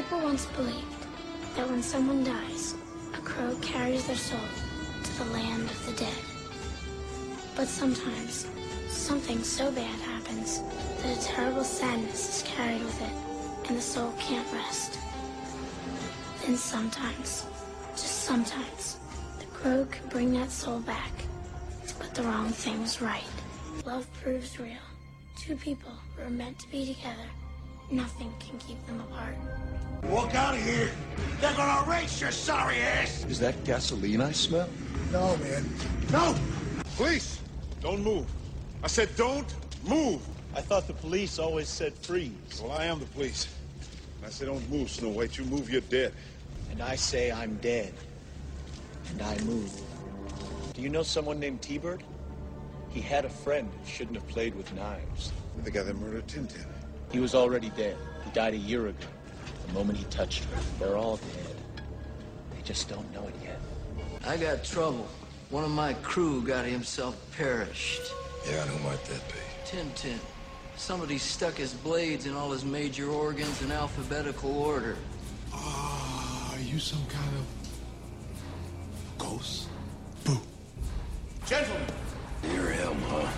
[0.00, 1.06] People once believed
[1.56, 2.74] that when someone dies,
[3.12, 4.40] a crow carries their soul
[5.04, 6.18] to the land of the dead.
[7.54, 8.46] But sometimes,
[8.88, 10.62] something so bad happens
[11.02, 14.98] that a terrible sadness is carried with it, and the soul can't rest.
[16.46, 17.44] Then sometimes,
[17.90, 18.96] just sometimes,
[19.38, 21.12] the crow can bring that soul back
[21.88, 23.28] to put the wrong things right.
[23.84, 24.86] Love proves real.
[25.36, 27.28] Two people who are meant to be together.
[27.90, 29.34] Nothing can keep them apart.
[30.04, 30.90] Walk out of here.
[31.40, 33.24] They're gonna erase your sorry ass.
[33.26, 34.68] Is that gasoline I smell?
[35.12, 35.68] No, man.
[36.10, 36.34] No!
[36.96, 37.40] Police,
[37.80, 38.26] don't move.
[38.82, 39.46] I said don't
[39.84, 40.20] move.
[40.54, 42.32] I thought the police always said freeze.
[42.62, 43.48] Well, I am the police.
[44.18, 45.38] And I say don't move, Snow White.
[45.38, 46.12] You move, you're dead.
[46.70, 47.94] And I say I'm dead.
[49.10, 49.72] And I move.
[50.74, 52.02] Do you know someone named T-Bird?
[52.90, 55.32] He had a friend who shouldn't have played with knives.
[55.62, 56.66] The guy that murdered Tintin.
[57.12, 57.96] He was already dead.
[58.24, 59.06] He died a year ago.
[59.70, 60.60] The moment he touched her.
[60.80, 61.82] They're all dead.
[62.54, 63.60] They just don't know it yet.
[64.26, 65.06] I got trouble.
[65.50, 68.02] One of my crew got himself perished.
[68.48, 69.38] Yeah, and who might that be?
[69.64, 70.18] Tintin.
[70.76, 74.96] Somebody stuck his blades in all his major organs in alphabetical order.
[75.52, 79.68] Ah, are you some kind of ghost?
[80.24, 80.40] Boo.
[81.46, 81.86] Gentlemen,
[82.52, 83.30] You're him, huh?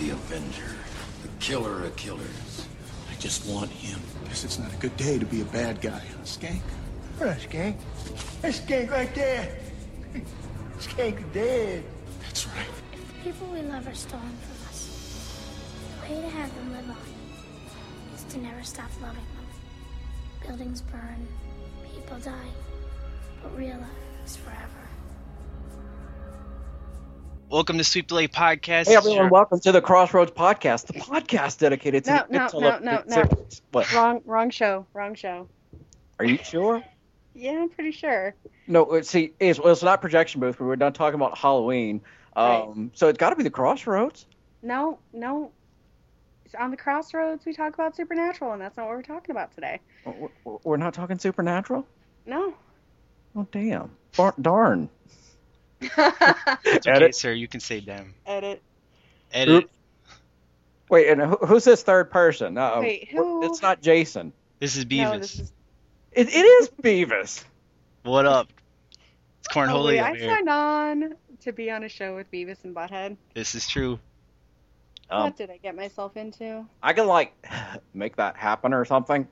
[0.00, 0.74] The Avenger.
[1.22, 2.63] The killer of killers.
[3.24, 3.98] I just want him.
[4.26, 6.60] Guess it's not a good day to be a bad guy, huh, Skank?
[7.16, 7.76] Where's Skank?
[8.42, 9.56] There's Skank right there.
[10.78, 11.84] Skank dead.
[12.20, 12.66] That's right.
[12.92, 15.40] If the people we love are stolen from us,
[16.02, 16.96] the way to have them live on
[18.14, 20.46] is to never stop loving them.
[20.46, 21.26] Buildings burn,
[21.94, 22.52] people die,
[23.42, 23.88] but real love
[24.26, 24.83] is forever.
[27.54, 28.88] Welcome to Sweep Delay Podcast.
[28.88, 32.60] Hey everyone, welcome to the Crossroads Podcast, the podcast dedicated to No, the no, Pixel
[32.60, 33.46] no, no, no.
[33.70, 33.92] What?
[33.92, 35.46] Wrong, wrong show, wrong show.
[36.18, 36.82] Are you sure?
[37.32, 38.34] Yeah, I'm pretty sure.
[38.66, 40.58] No, uh, see, it's, well, it's not projection booth.
[40.58, 42.00] We were done talking about Halloween,
[42.34, 44.26] um, so it's got to be the Crossroads.
[44.60, 45.52] No, no.
[46.46, 47.46] It's on the crossroads.
[47.46, 49.78] We talk about supernatural, and that's not what we're talking about today.
[50.04, 51.86] W- w- We're not talking Supernatural.
[52.26, 52.52] No.
[53.36, 53.92] Oh damn!
[54.16, 54.88] Bar- darn.
[56.64, 57.14] It's okay, Edit.
[57.14, 57.32] sir.
[57.32, 58.14] You can say them.
[58.26, 58.62] Edit.
[59.32, 59.64] Edit.
[59.64, 59.70] Oop.
[60.90, 62.56] Wait, and who, who's this third person?
[62.58, 63.44] Uh, Wait, who?
[63.44, 64.32] It's not Jason.
[64.60, 65.02] This is Beavis.
[65.02, 65.20] No, Beavis.
[65.20, 65.52] this is.
[66.12, 67.44] It, it is Beavis.
[68.02, 68.48] What up?
[69.40, 70.28] It's Oh, Cornholio wait, I here.
[70.28, 73.16] signed on to be on a show with Beavis and Butthead.
[73.34, 73.98] This is true.
[75.10, 76.64] Um, what did I get myself into?
[76.82, 77.34] I can like
[77.92, 79.26] make that happen or something.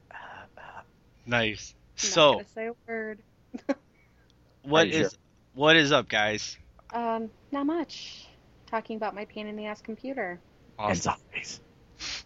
[1.27, 1.75] Nice.
[2.03, 3.21] I'm not So, say a word.
[4.63, 5.19] what is Are you is
[5.55, 6.57] what is up, guys?
[6.93, 8.27] Um, not much.
[8.67, 10.39] Talking about my pain in the ass computer
[10.79, 11.61] And zombies.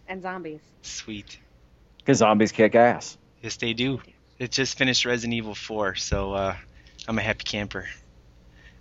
[0.07, 0.61] and zombies.
[0.81, 1.39] Sweet.
[1.97, 3.17] Because zombies kick ass.
[3.41, 3.99] Yes, they do.
[4.39, 6.55] It just finished Resident Evil 4, so uh,
[7.07, 7.85] I'm a happy camper.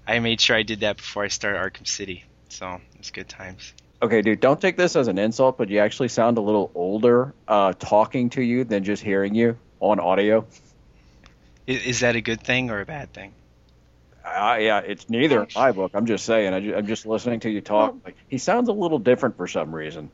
[0.07, 3.73] I made sure I did that before I started Arkham City, so it's good times.
[4.01, 7.35] Okay, dude, don't take this as an insult, but you actually sound a little older
[7.49, 10.47] uh, talking to you than just hearing you on audio.
[11.67, 13.33] Is, is that a good thing or a bad thing?
[14.27, 15.93] Uh, yeah, it's neither in my book.
[15.95, 16.53] I'm just saying.
[16.53, 17.93] I, I'm just listening to you talk.
[17.93, 20.11] Well- Like he sounds a little different for some reason.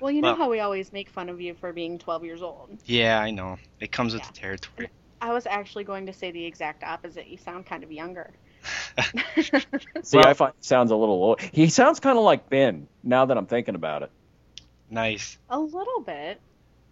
[0.00, 2.42] Well, you know Well- how we always make fun of you for being 12 years
[2.42, 2.70] old.
[2.84, 3.58] Yeah, I know.
[3.80, 4.90] It comes with the territory.
[5.20, 7.26] I was actually going to say the exact opposite.
[7.26, 8.30] You sound kind of younger.
[10.02, 11.40] See, Well- I find sounds a little old.
[11.40, 12.86] He sounds kind of like Ben.
[13.02, 14.10] Now that I'm thinking about it.
[14.90, 15.38] Nice.
[15.50, 16.40] A little bit.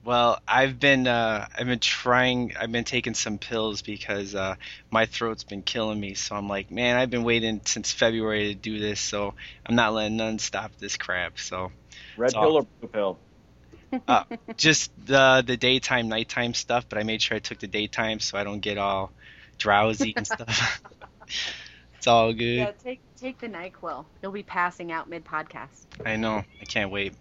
[0.05, 2.53] Well, I've been uh, I've been trying.
[2.61, 4.57] I've been taking some pills because uh,
[4.91, 6.13] my throat's been killing me.
[6.15, 9.01] So I'm like, man, I've been waiting since February to do this.
[9.01, 9.33] So
[9.65, 11.39] I'm not letting none stop this crap.
[11.39, 11.73] So
[12.19, 13.19] Red It's pill or blue pill?
[14.09, 14.25] uh,
[14.59, 16.87] just the the daytime, nighttime stuff.
[16.89, 19.11] But I made sure I took the daytime so I don't get all
[19.57, 20.83] drowsy and stuff.
[21.97, 22.59] it's all good.
[22.59, 24.05] Yeah, take take the Nyquil.
[24.23, 25.87] You'll be passing out mid podcast.
[26.05, 26.45] I know.
[26.61, 27.15] I can't wait.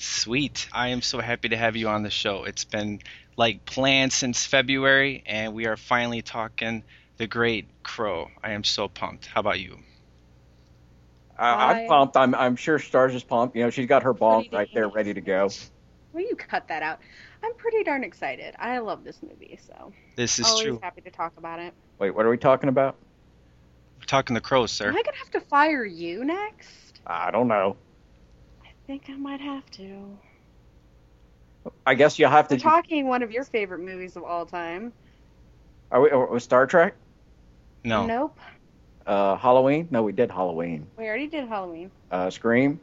[0.00, 0.66] Sweet.
[0.72, 2.44] I am so happy to have you on the show.
[2.44, 3.00] It's been
[3.36, 6.84] like planned since February, and we are finally talking
[7.18, 8.30] the Great Crow.
[8.42, 9.26] I am so pumped.
[9.26, 9.76] How about you?
[11.38, 12.16] I, I- I'm pumped.
[12.16, 13.54] I'm I'm sure Stars is pumped.
[13.56, 15.50] You know, she's got her bomb Pretty right there, ready to go.
[16.14, 17.00] Will you cut that out?
[17.44, 18.54] I'm pretty darn excited.
[18.58, 20.78] I love this movie, so This is always true.
[20.82, 21.74] happy to talk about it.
[21.98, 22.96] Wait, what are we talking about?
[23.98, 24.88] We're talking the crow, sir.
[24.88, 27.00] Am I gonna have to fire you next?
[27.06, 27.76] I don't know.
[28.90, 30.18] I think I might have to.
[31.86, 32.56] I guess you'll have to.
[32.56, 34.92] We're talking one of your favorite movies of all time.
[35.92, 36.96] Are we, are we Star Trek?
[37.84, 38.04] No.
[38.04, 38.40] Nope.
[39.06, 39.86] Uh, Halloween?
[39.92, 40.88] No, we did Halloween.
[40.98, 41.92] We already did Halloween.
[42.10, 42.80] Uh, Scream?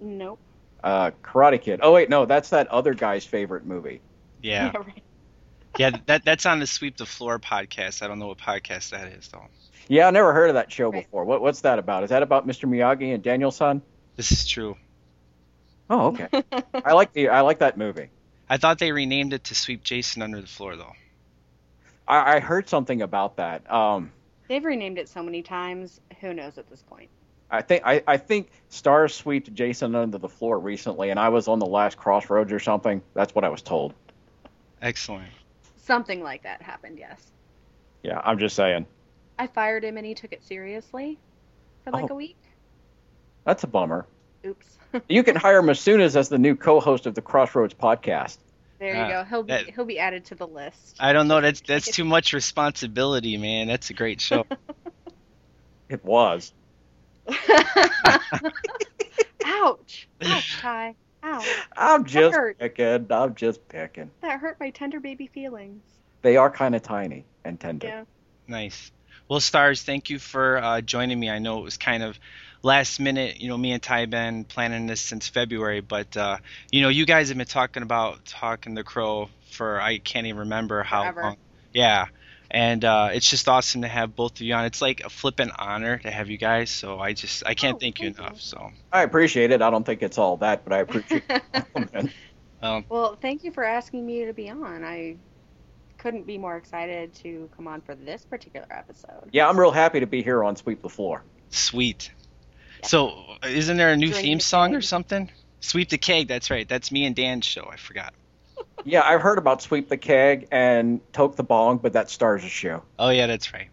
[0.00, 0.38] Nope.
[0.82, 1.80] Uh, Karate Kid.
[1.82, 4.00] Oh wait, no, that's that other guy's favorite movie.
[4.40, 4.72] Yeah.
[4.74, 5.02] right.
[5.78, 8.02] Yeah, that that's on the Sweep the Floor podcast.
[8.02, 9.44] I don't know what podcast that is though.
[9.86, 11.04] Yeah, I never heard of that show Right.
[11.04, 11.24] before.
[11.26, 12.04] What, what's that about?
[12.04, 12.66] Is that about Mr.
[12.66, 13.82] Miyagi and Daniel-san?
[14.16, 14.76] This is true.
[15.90, 16.28] Oh, okay.
[16.84, 18.08] I like the I like that movie.
[18.48, 20.92] I thought they renamed it to Sweep Jason Under the Floor though.
[22.06, 23.70] I, I heard something about that.
[23.70, 24.12] Um,
[24.48, 26.00] They've renamed it so many times.
[26.20, 27.08] Who knows at this point?
[27.50, 31.48] I think I, I think Stars sweeped Jason under the floor recently, and I was
[31.48, 33.02] on the last Crossroads or something.
[33.14, 33.94] That's what I was told.
[34.82, 35.28] Excellent.
[35.76, 36.98] Something like that happened.
[36.98, 37.20] Yes.
[38.02, 38.86] Yeah, I'm just saying.
[39.38, 41.18] I fired him and he took it seriously
[41.84, 42.14] for like Oh.
[42.14, 42.36] a week.
[43.44, 44.06] That's a bummer.
[44.46, 44.66] Oops.
[45.08, 48.38] You can hire Masunas as the new co-host of the Crossroads podcast.
[48.78, 49.24] there you go.
[49.24, 50.96] He'll be that- he'll be added to the list.
[51.00, 51.40] I don't know.
[51.40, 53.66] That's that's too much responsibility, man.
[53.66, 54.46] That's a great show.
[55.90, 56.52] It was.
[59.44, 60.08] Ouch!
[60.24, 60.94] Ouch, Ty.
[61.22, 61.46] Ouch!
[61.76, 62.58] I'm just hurt.
[62.58, 63.06] picking.
[63.10, 64.10] I'm just picking.
[64.22, 65.82] That hurt my tender baby feelings.
[66.22, 67.86] They are kind of tiny and tender.
[67.86, 68.04] Yeah.
[68.48, 68.90] Nice.
[69.28, 71.30] Well, Stars, thank you for uh, joining me.
[71.30, 72.18] I know it was kind of
[72.64, 73.40] last minute.
[73.40, 76.38] You know, me and Ty been planning this since February, but uh,
[76.72, 80.40] you know, you guys have been talking about talking the Crow for I can't even
[80.40, 81.22] remember how Forever.
[81.22, 81.36] long.
[81.72, 82.06] Yeah,
[82.50, 84.64] and uh, it's just awesome to have both of you on.
[84.66, 86.70] It's like a flippant honor to have you guys.
[86.70, 88.24] So I just I can't Oh, thank you thank you.
[88.24, 88.40] enough.
[88.40, 89.62] So I appreciate it.
[89.62, 91.24] I don't think it's all that, but I appreciate
[91.54, 92.10] it.
[92.62, 94.84] um, Well, thank you for asking me to be on.
[94.84, 95.18] I
[95.98, 99.30] couldn't be more excited to come on for this particular episode.
[99.32, 101.24] Yeah, I'm real happy to be here on Sweep the Floor.
[101.50, 102.12] sweet.
[102.84, 105.30] So isn't there a new Drink theme the song or something?
[105.60, 106.28] Sweep the keg.
[106.28, 106.68] That's right.
[106.68, 107.68] That's me and Dan's show.
[107.70, 108.14] I forgot.
[108.86, 112.48] Yeah, I've heard about Sweep the Keg and Toke the Bong, but that stars a
[112.48, 112.82] show.
[112.98, 113.68] Oh yeah, that's right.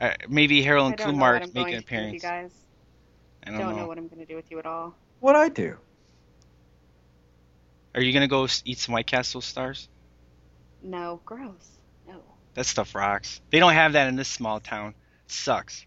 [0.00, 1.76] Uh, maybe Harold I and don't know Kumar what I'm make going an to do
[1.76, 2.12] with appearance.
[2.14, 2.52] you guys.
[3.44, 3.76] I Don't, don't, know.
[3.82, 3.86] know.
[3.88, 4.94] what I'm going to do with you at all.
[5.18, 5.76] What I do?
[7.96, 9.88] Are you gonna go eat some White Castle stars?
[10.82, 11.68] No, gross.
[12.06, 12.22] No.
[12.54, 13.40] That stuff rocks.
[13.50, 14.94] They don't have that in this small town.
[15.26, 15.84] sucks.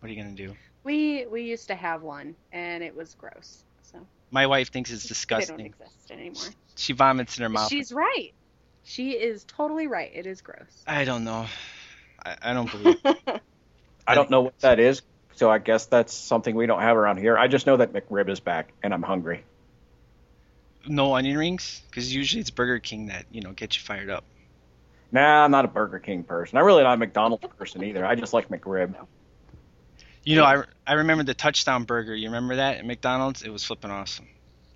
[0.00, 0.54] What are you gonna do?
[0.84, 3.64] We we used to have one, and it was gross.
[3.82, 3.98] So
[4.30, 5.56] My wife thinks it's disgusting.
[5.56, 6.18] they don't disgusting.
[6.18, 6.60] exist anymore.
[6.76, 7.68] She vomits in her mouth.
[7.70, 8.32] She's right.
[8.84, 10.10] She is totally right.
[10.12, 10.82] It is gross.
[10.86, 11.46] I don't know.
[12.24, 12.98] I, I don't believe.
[14.06, 15.02] I don't know what that is,
[15.36, 17.38] so I guess that's something we don't have around here.
[17.38, 19.44] I just know that McRib is back, and I'm hungry.
[20.88, 21.80] no onion rings?
[21.88, 24.24] Because usually it's Burger King that you know gets you fired up.
[25.12, 26.58] Nah, I'm not a Burger King person.
[26.58, 28.04] I'm really not a McDonald's person either.
[28.04, 28.94] I just like McRib.
[30.24, 32.14] You know, I, I remember the touchdown burger.
[32.14, 33.42] You remember that at McDonald's?
[33.42, 34.28] It was flipping awesome.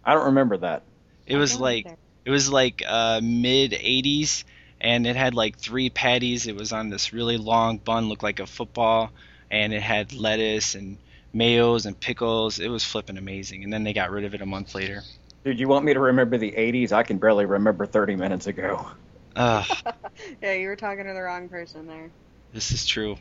[0.04, 0.82] I don't remember that.
[1.26, 1.96] It was like either.
[2.25, 4.44] it was like uh, mid 80s,
[4.81, 6.46] and it had like three patties.
[6.46, 9.10] It was on this really long bun, looked like a football,
[9.50, 10.98] and it had lettuce and
[11.34, 12.58] mayos and pickles.
[12.58, 13.64] It was flipping amazing.
[13.64, 15.02] And then they got rid of it a month later.
[15.44, 16.93] Dude, you want me to remember the 80s?
[16.93, 18.87] I can barely remember 30 minutes ago.
[19.37, 19.66] Ugh,
[20.43, 22.10] Yeah, you were talking to the wrong person there.
[22.52, 23.16] this is true.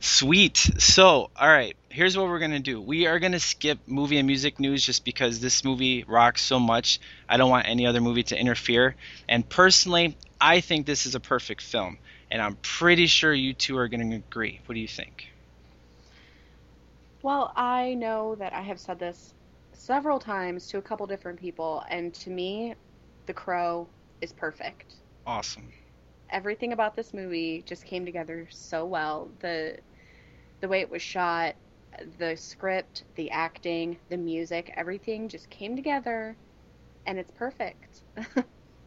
[0.00, 0.56] Sweet.
[0.78, 2.80] So, all right, here's what we're gonna do.
[2.80, 7.00] We are gonna skip movie and music news just because this movie rocks so much.
[7.28, 8.96] I don't want any other movie to interfere.
[9.28, 11.98] And personally, I think this is a perfect film,
[12.30, 14.60] and I'm pretty sure you two are gonna agree.
[14.66, 15.26] What do you think?
[17.22, 19.34] Well, I know that I have said this
[19.72, 22.74] several times to a couple different people, and to me,
[23.26, 23.88] The Crow
[24.20, 24.94] is perfect.
[25.26, 25.72] Awesome.
[26.30, 29.28] Everything about this movie just came together so well.
[29.40, 29.78] The
[30.60, 31.54] the way it was shot,
[32.18, 36.36] the script, the acting, the music, everything just came together
[37.06, 38.02] and it's perfect.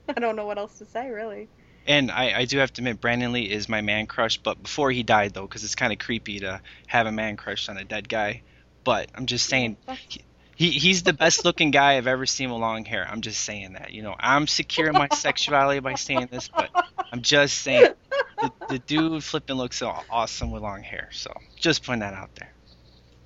[0.09, 1.47] I don't know what else to say really.
[1.87, 4.91] And I, I do have to admit, Brandon Lee is my man crush, but before
[4.91, 7.83] he died, though, because it's kind of creepy to have a man crush on a
[7.83, 8.43] dead guy.
[8.83, 10.19] But I'm just saying, That's-
[10.55, 13.07] he he's the best looking guy I've ever seen with long hair.
[13.09, 13.93] I'm just saying that.
[13.93, 16.69] You know, I'm secure in my sexuality by saying this, but
[17.13, 17.93] I'm just saying
[18.41, 21.09] the, the dude flipping looks aw- awesome with long hair.
[21.11, 22.51] So just putting that out there.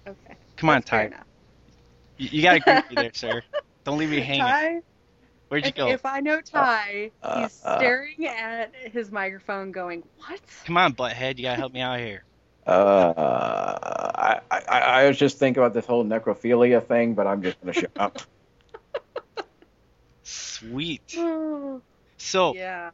[0.08, 0.36] Okay.
[0.58, 1.18] Come on, That's fair Ty.
[2.18, 3.42] You, you got to agree with me there, sir.
[3.84, 4.42] Don't leave me hanging.
[4.42, 4.82] Ty,
[5.50, 5.88] Where'd you if, go?
[5.90, 7.78] if I know Ty, uh, he's uh.
[7.78, 10.42] staring at his microphone going, What?
[10.66, 11.38] Come on, butthead.
[11.38, 12.24] You gotta help me out here.
[12.66, 13.14] Uh,
[14.16, 17.74] I, I, I was just thinking about this whole necrophilia thing, but I'm just going
[17.74, 18.20] to shut up.
[20.24, 21.18] Sweet.
[22.18, 22.92] So, yeah.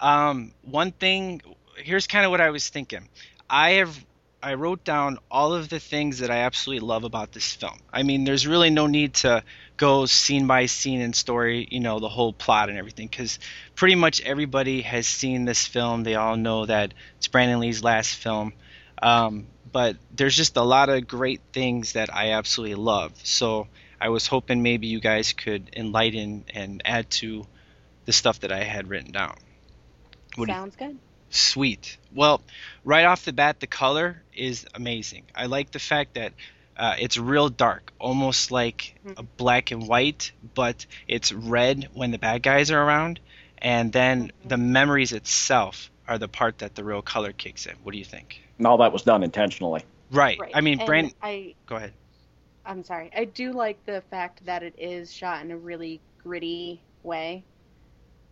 [0.00, 1.40] Um, one thing,
[1.76, 3.08] here's kind of what I was thinking.
[3.48, 4.04] I have
[4.42, 7.78] I wrote down all of the things that I absolutely love about this film.
[7.92, 9.44] I mean, there's really no need to
[9.76, 13.38] go scene by scene and story, you know, the whole plot and everything, because
[13.76, 16.02] pretty much everybody has seen this film.
[16.02, 18.52] They all know that it's Brandon Lee's last film.
[19.00, 23.12] Um, but there's just a lot of great things that I absolutely love.
[23.22, 23.68] So
[24.00, 27.46] I was hoping maybe you guys could enlighten and add to
[28.06, 29.36] the stuff that I had written down.
[30.34, 30.98] What do you Sounds good.
[31.34, 31.96] Sweet.
[32.14, 32.42] Well,
[32.84, 35.24] right off the bat, the color is amazing.
[35.34, 36.32] I like the fact that
[36.76, 42.18] uh, it's real dark, almost like a black and white, but it's red when the
[42.18, 43.20] bad guys are around,
[43.58, 47.76] and then the memories itself are the part that the real color kicks in.
[47.82, 48.42] What do you think?
[48.58, 49.82] And all that was done intentionally.
[50.10, 50.38] Right.
[50.38, 50.52] Right.
[50.54, 51.14] I mean, And Brand.
[51.22, 51.92] I Go ahead.
[52.64, 53.10] I'm sorry.
[53.16, 57.44] I do like the fact that it is shot in a really gritty way.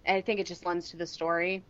[0.04, 1.62] And I think it just lends to the story.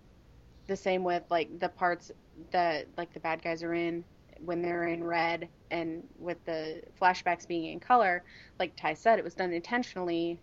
[0.67, 2.13] The same with like the parts
[2.53, 4.05] that like the bad guys are in
[4.45, 8.23] when they're in red and with the flashbacks being in color,
[8.59, 10.39] like Ty said, it was done intentionally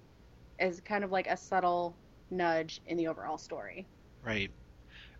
[0.59, 1.95] as kind of like a subtle
[2.29, 3.85] nudge in the overall story.
[4.23, 4.51] Right.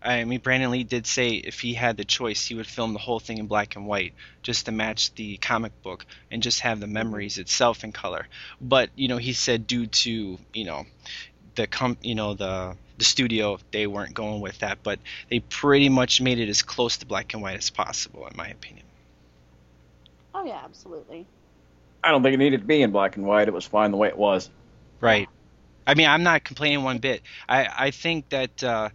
[0.00, 3.00] I mean, Brandon Lee did say if he had the choice, he would film the
[3.00, 6.78] whole thing in black and white just to match the comic book and just have
[6.78, 8.28] the memories itself in color.
[8.60, 10.86] But you know, he said due to you know
[11.56, 14.82] the com you know the the studio, they weren't going with that.
[14.82, 14.98] But
[15.30, 18.48] they pretty much made it as close to black and white as possible, in my
[18.48, 18.84] opinion.
[20.34, 21.26] Oh yeah, absolutely.
[22.02, 23.48] I don't think it needed to be in black and white.
[23.48, 24.50] It was fine the way it was.
[25.00, 25.28] Right.
[25.86, 27.22] I mean, I'm not complaining one bit.
[27.48, 28.90] I I think that uh,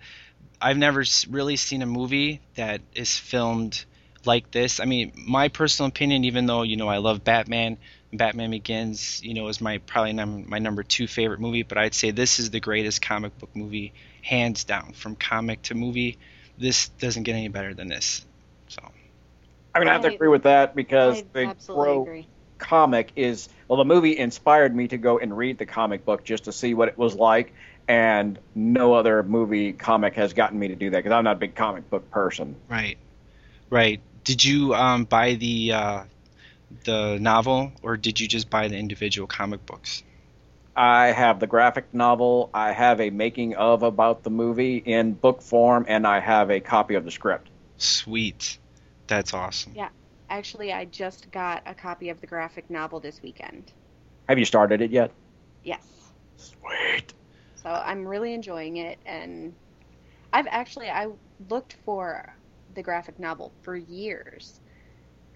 [0.61, 3.83] I've never really seen a movie that is filmed
[4.25, 4.79] like this.
[4.79, 7.77] I mean, my personal opinion, even though you know I love Batman,
[8.17, 11.63] Batman Begins, you know, is my probably num- my number two favorite movie.
[11.63, 15.75] But I'd say this is the greatest comic book movie, hands down, from comic to
[15.75, 16.17] movie.
[16.57, 18.25] This doesn't get any better than this.
[18.69, 18.81] So
[19.73, 22.27] I'm gonna have to agree with that because I the absolutely Crow agree.
[22.59, 26.45] comic is well, the movie inspired me to go and read the comic book just
[26.45, 27.53] to see what it was like,
[27.87, 31.39] and no other movie comic has gotten me to do that because I'm not a
[31.39, 32.55] big comic book person.
[32.69, 32.97] right,
[33.69, 34.01] right.
[34.23, 36.03] Did you um, buy the uh,
[36.85, 40.03] the novel or did you just buy the individual comic books?
[40.75, 45.41] I have the graphic novel, I have a making of about the movie in book
[45.41, 47.49] form, and I have a copy of the script.
[47.77, 48.57] Sweet.
[49.07, 49.73] That's awesome.
[49.75, 49.89] Yeah.
[50.29, 53.71] Actually, I just got a copy of the graphic novel this weekend.
[54.27, 55.11] Have you started it yet?
[55.63, 55.85] Yes.
[56.37, 57.13] Sweet.
[57.55, 59.53] So I'm really enjoying it, and
[60.31, 61.09] I've actually I
[61.49, 62.33] looked for
[62.73, 64.59] the graphic novel for years,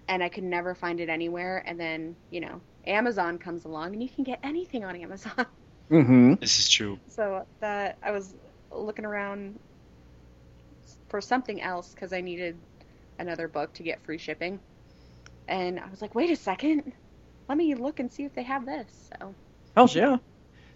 [0.08, 1.62] and I could never find it anywhere.
[1.66, 5.46] And then you know Amazon comes along, and you can get anything on Amazon.
[5.90, 6.34] Mm-hmm.
[6.34, 6.98] This is true.
[7.08, 8.34] so that I was
[8.70, 9.58] looking around
[11.08, 12.58] for something else because I needed
[13.18, 14.60] another book to get free shipping,
[15.48, 16.92] and I was like, wait a second,
[17.48, 19.10] let me look and see if they have this.
[19.18, 19.34] So
[19.74, 20.16] Hell yeah.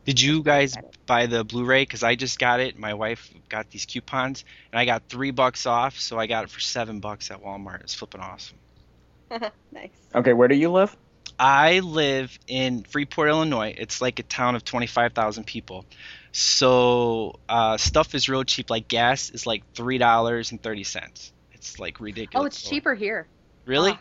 [0.05, 0.75] Did you guys
[1.07, 1.83] buy the Blu-ray?
[1.83, 2.79] Because I just got it.
[2.79, 6.51] My wife got these coupons, and I got three bucks off, so I got it
[6.51, 7.83] for seven bucks at Walmart.
[7.83, 8.59] It's flipping awesome.
[9.73, 9.91] nice.
[10.15, 10.97] Okay, where do you live?
[11.39, 13.75] I live in Freeport, Illinois.
[13.77, 15.85] It's like a town of 25,000 people.
[16.33, 18.71] So uh, stuff is real cheap.
[18.71, 21.31] Like gas is like three dollars and thirty cents.
[21.53, 22.43] It's like ridiculous.
[22.43, 23.27] Oh, it's cheaper here.
[23.67, 23.99] Really?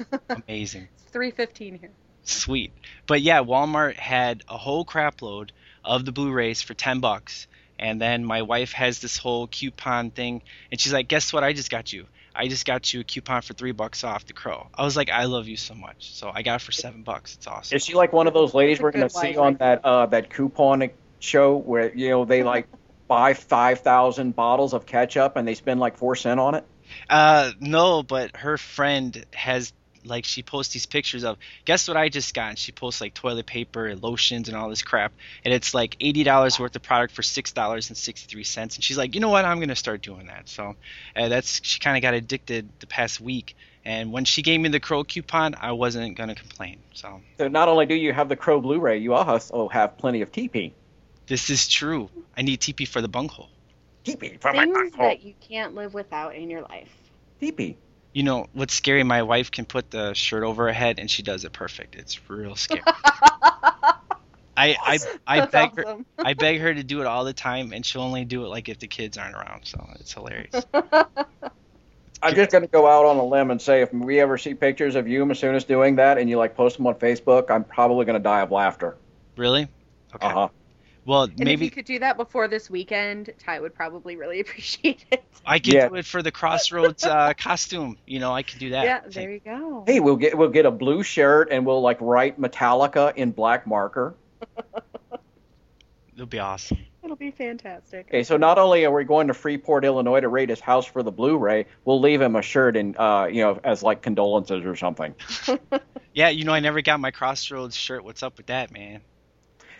[0.00, 0.18] Ah.
[0.48, 0.88] Amazing.
[0.94, 1.90] It's three fifteen here.
[2.22, 2.72] Sweet.
[3.06, 5.52] But yeah, Walmart had a whole crap load
[5.84, 7.46] of the Blu-rays for 10 bucks.
[7.78, 11.52] And then my wife has this whole coupon thing and she's like, "Guess what I
[11.52, 12.06] just got you?
[12.34, 15.10] I just got you a coupon for 3 bucks off the Crow." I was like,
[15.10, 17.34] "I love you so much." So I got it for 7 bucks.
[17.34, 17.76] It's awesome.
[17.76, 20.30] Is she like one of those ladies It's we're gonna see on that uh, that
[20.30, 22.68] coupon show where you know they like
[23.08, 26.64] buy five thousand bottles of ketchup and they spend like four cent on it?
[27.08, 29.72] Uh no, but her friend has
[30.04, 32.50] like she posts these pictures of guess what I just got?
[32.50, 35.12] And she posts like toilet paper and lotions and all this crap.
[35.44, 38.76] And it's like eighty dollars worth of product for six dollars and sixty three cents.
[38.76, 39.44] And she's like you know what?
[39.44, 40.48] I'm gonna start doing that.
[40.48, 40.74] So
[41.16, 43.56] uh, that's she kind of got addicted the past week.
[43.86, 46.78] And when she gave me the crow coupon I wasn't gonna complain.
[46.94, 47.20] So.
[47.38, 50.72] So not only do you have the Crow Blu-ray, you also have plenty of TP.
[51.26, 52.08] this is true.
[52.36, 53.48] I need TP for the bunghole.
[54.04, 55.08] TP for my Things bunghole.
[55.08, 56.88] that you can't live without in your life.
[57.40, 57.76] TP.
[58.14, 61.22] You know what's scary my wife can put the shirt over her head and she
[61.22, 62.82] does it perfect it's real scary
[64.56, 65.96] I I I That's beg her.
[66.18, 68.68] I beg her to do it all the time, and she'll only do it like
[68.68, 69.64] if the kids aren't around.
[69.64, 70.64] So it's hilarious.
[72.22, 74.54] I'm just going to go out on a limb and say if we ever see
[74.54, 78.06] pictures of you, Masunas, doing that, and you like post them on Facebook, I'm probably
[78.06, 78.96] going to die of laughter.
[79.36, 79.68] really?
[80.14, 80.26] Okay.
[80.26, 80.48] Uh huh.
[81.06, 85.04] Well, And if you could do that before this weekend, Ty would probably really appreciate
[85.10, 85.22] it.
[85.44, 85.88] I could Yeah.
[85.88, 87.98] do it for the Crossroads uh, costume.
[88.06, 88.84] You know, I could do that.
[88.84, 89.84] yeah, there you go.
[89.86, 93.66] Hey, we'll get we'll get a blue shirt and we'll like write Metallica in black
[93.66, 94.14] marker.
[96.14, 96.78] It'll be awesome.
[97.02, 98.06] It'll be fantastic.
[98.08, 101.02] Okay, so not only are we going to Freeport, Illinois, to raid his house for
[101.02, 104.76] the Blu-ray, we'll leave him a shirt and uh, you know, as like condolences or
[104.76, 105.14] something.
[106.14, 108.04] Yeah, you know, I never got my Crossroads shirt.
[108.04, 109.00] What's up with that, man?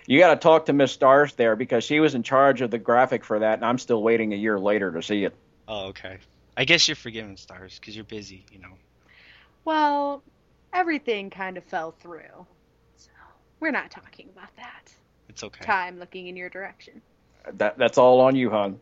[0.07, 2.79] You got to talk to Miss Stars there because she was in charge of the
[2.79, 5.35] graphic for that, and I'm still waiting a year later to see it.
[5.67, 6.19] Oh, okay.
[6.57, 8.45] I guess you're forgiven, stars, because you're busy.
[8.53, 8.73] You know.
[9.65, 10.23] Well,
[10.73, 12.47] everything kind of fell through.
[12.97, 13.11] So
[13.61, 14.93] we're not talking about that.
[15.31, 15.65] It's okay.
[15.65, 17.01] Time looking in your direction.
[17.55, 18.81] That that's all on you, hon.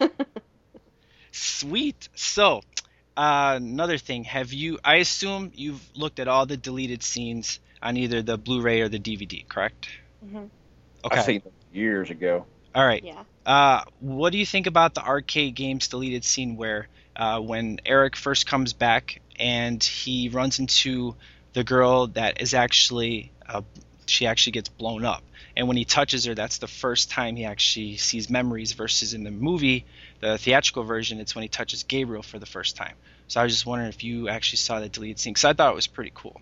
[1.30, 2.08] Sweet.
[2.14, 2.62] So,
[3.16, 4.24] uh, another thing.
[4.24, 4.78] Have you?
[4.82, 8.98] I assume you've looked at all the deleted scenes on either the Blu-ray or the
[8.98, 9.88] DVD, correct?
[10.30, 10.44] Hmm
[11.04, 11.18] Okay.
[11.18, 12.46] I've seen them years ago.
[12.74, 13.04] All right.
[13.04, 13.24] Yeah.
[13.44, 18.16] Uh, what do you think about the arcade games deleted scene where uh, when Eric
[18.16, 21.14] first comes back and he runs into
[21.52, 23.62] the girl that is actually uh,
[24.06, 25.22] she actually gets blown up,
[25.56, 28.72] and when he touches her, that's the first time he actually sees memories.
[28.72, 29.84] Versus in the movie,
[30.20, 32.94] the theatrical version, it's when he touches Gabriel for the first time.
[33.28, 35.72] So I was just wondering if you actually saw the deleted scene because I thought
[35.72, 36.40] it was pretty cool.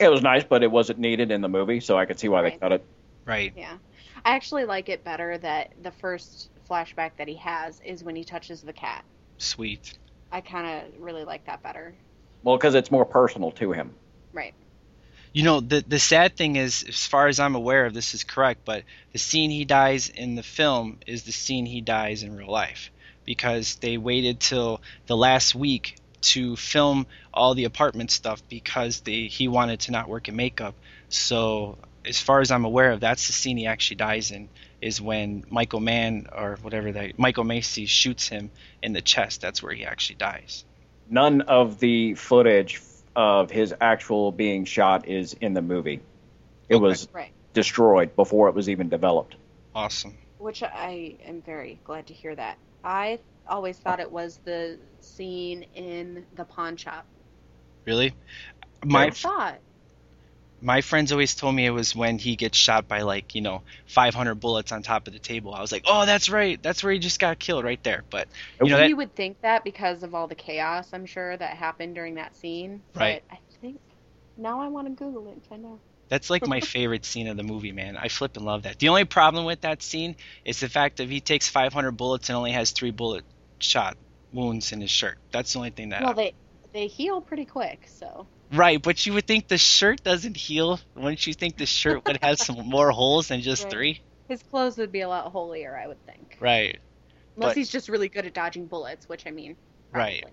[0.00, 2.40] It was nice, but it wasn't needed in the movie, so I could see why
[2.42, 2.84] they cut it.
[3.26, 3.52] Right.
[3.54, 3.76] Yeah.
[4.24, 8.24] I actually like it better that the first flashback that he has is when he
[8.24, 9.04] touches the cat.
[9.36, 9.98] Sweet.
[10.32, 11.94] I kind of really like that better.
[12.42, 13.94] Well, because it's more personal to him.
[14.32, 14.54] Right.
[15.32, 18.24] You know, the the sad thing is, as far as I'm aware of, this is
[18.24, 22.36] correct, but the scene he dies in the film is the scene he dies in
[22.36, 22.90] real life
[23.24, 29.26] because they waited till the last week to film all the apartment stuff because they
[29.26, 30.74] he wanted to not work in makeup.
[31.08, 34.48] So, as far as I'm aware of, that's the scene he actually dies in
[34.80, 38.50] is when Michael Mann or whatever that Michael Massee shoots him
[38.82, 39.40] in the chest.
[39.40, 40.64] That's where he actually dies.
[41.08, 42.80] None of the footage
[43.16, 46.00] of his actual being shot is in the movie.
[46.68, 46.82] It Okay.
[46.82, 47.32] was Right.
[47.52, 49.36] destroyed before it was even developed.
[49.74, 50.16] Awesome.
[50.38, 52.58] Which I am very glad to hear that.
[52.82, 57.06] I always thought it was the scene in the pawn shop.
[57.86, 58.14] Really?
[58.84, 59.58] My I thought.
[60.60, 63.62] my friends always told me it was when he gets shot by like you know
[63.86, 65.54] 500 bullets on top of the table.
[65.54, 68.04] I was like, oh, that's right, that's where he just got killed right there.
[68.10, 68.28] But
[68.62, 71.56] you know that you would think that because of all the chaos, I'm sure, that
[71.56, 72.82] happened during that scene.
[72.94, 73.22] Right.
[73.28, 73.80] But I think
[74.36, 75.80] now I want to Google it and find out.
[76.08, 77.96] that's like my favorite scene of the movie, man.
[77.96, 78.78] I flip and love that.
[78.78, 82.36] The only problem with that scene is the fact that he takes 500 bullets and
[82.36, 83.24] only has three bullet
[83.62, 83.96] shot
[84.32, 85.18] wounds in his shirt.
[85.32, 86.02] That's the only thing that.
[86.02, 86.34] Well, they
[86.72, 88.26] they heal pretty quick, so.
[88.52, 90.80] Right, but you would think the shirt doesn't heal.
[90.96, 93.72] Wouldn't you think the shirt would have some more holes than just Right.
[93.72, 94.00] three?
[94.28, 96.36] His clothes would be a lot holier, I would think.
[96.40, 96.78] Right.
[97.36, 99.56] Unless But- he's just really good at dodging bullets, which I mean.
[99.92, 100.24] Right.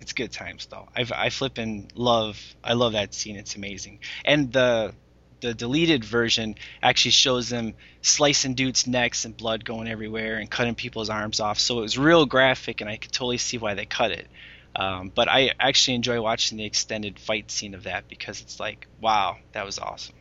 [0.00, 0.88] It's good times though.
[0.94, 3.36] I've, I flip and love I love that scene.
[3.36, 4.00] It's amazing.
[4.26, 4.94] And the
[5.40, 10.74] the deleted version actually shows them slicing dudes' necks and blood going everywhere and cutting
[10.74, 11.58] people's arms off.
[11.58, 14.26] So it was real graphic, and I could totally see why they cut it.
[14.74, 18.86] Um, but I actually enjoy watching the extended fight scene of that because it's like,
[19.00, 20.14] wow, that was awesome.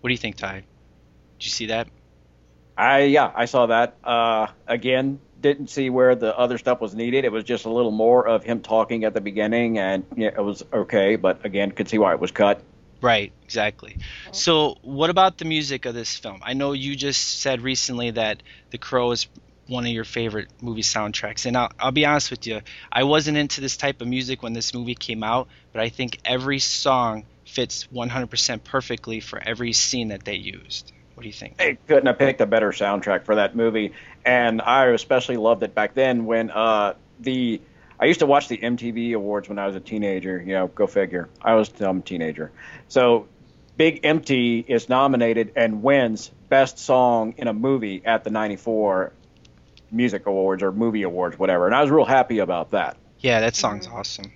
[0.00, 0.62] What do you think, Ty?
[1.38, 1.88] Did you see that?
[2.76, 3.96] I yeah, I saw that.
[4.04, 7.24] Uh, again, didn't see where the other stuff was needed.
[7.24, 10.42] It was just a little more of him talking at the beginning, and yeah, it
[10.42, 11.16] was okay.
[11.16, 12.62] But again, could see why it was cut.
[13.00, 13.96] Right, exactly.
[14.32, 16.40] So, what about the music of this film?
[16.42, 19.28] I know you just said recently that The Crow is
[19.68, 23.36] one of your favorite movie soundtracks, and I'll, I'll be honest with you, I wasn't
[23.36, 27.24] into this type of music when this movie came out, but I think every song
[27.44, 30.92] fits 100% perfectly for every scene that they used.
[31.14, 31.58] What do you think?
[31.58, 33.92] They couldn't have picked a better soundtrack for that movie,
[34.24, 37.60] and I especially loved it back then when uh, the
[38.00, 40.40] I used to watch the MTV Awards when I was a teenager.
[40.40, 41.28] You know, go figure.
[41.42, 42.52] I was a dumb teenager.
[42.88, 43.26] So,
[43.76, 49.12] Big Empty is nominated and wins Best Song in a Movie at the '94
[49.90, 51.66] Music Awards or Movie Awards, whatever.
[51.66, 52.96] And I was real happy about that.
[53.20, 54.32] Yeah, that song's awesome.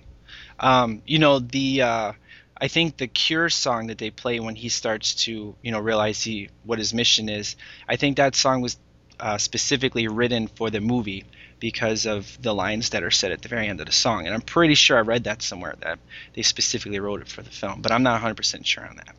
[0.59, 2.13] Um, you know the uh,
[2.57, 6.21] I think the Cure song that they play when he starts to you know realize
[6.21, 7.55] he what his mission is.
[7.87, 8.77] I think that song was
[9.19, 11.25] uh, specifically written for the movie
[11.63, 14.25] because of the lines that are said at the very end of the song.
[14.25, 15.97] And I'm pretty sure I read that somewhere that
[16.33, 19.15] they specifically wrote it for the film, but I'm not 100% sure on that.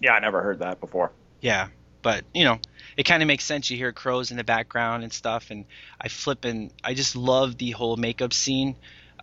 [0.00, 1.12] Yeah, I never heard that before.
[1.40, 1.68] Yeah,
[2.02, 2.58] but you know,
[2.96, 3.70] it kind of makes sense.
[3.70, 5.66] You hear crows in the background and stuff, and
[6.00, 8.74] I flip and I just love the whole makeup scene.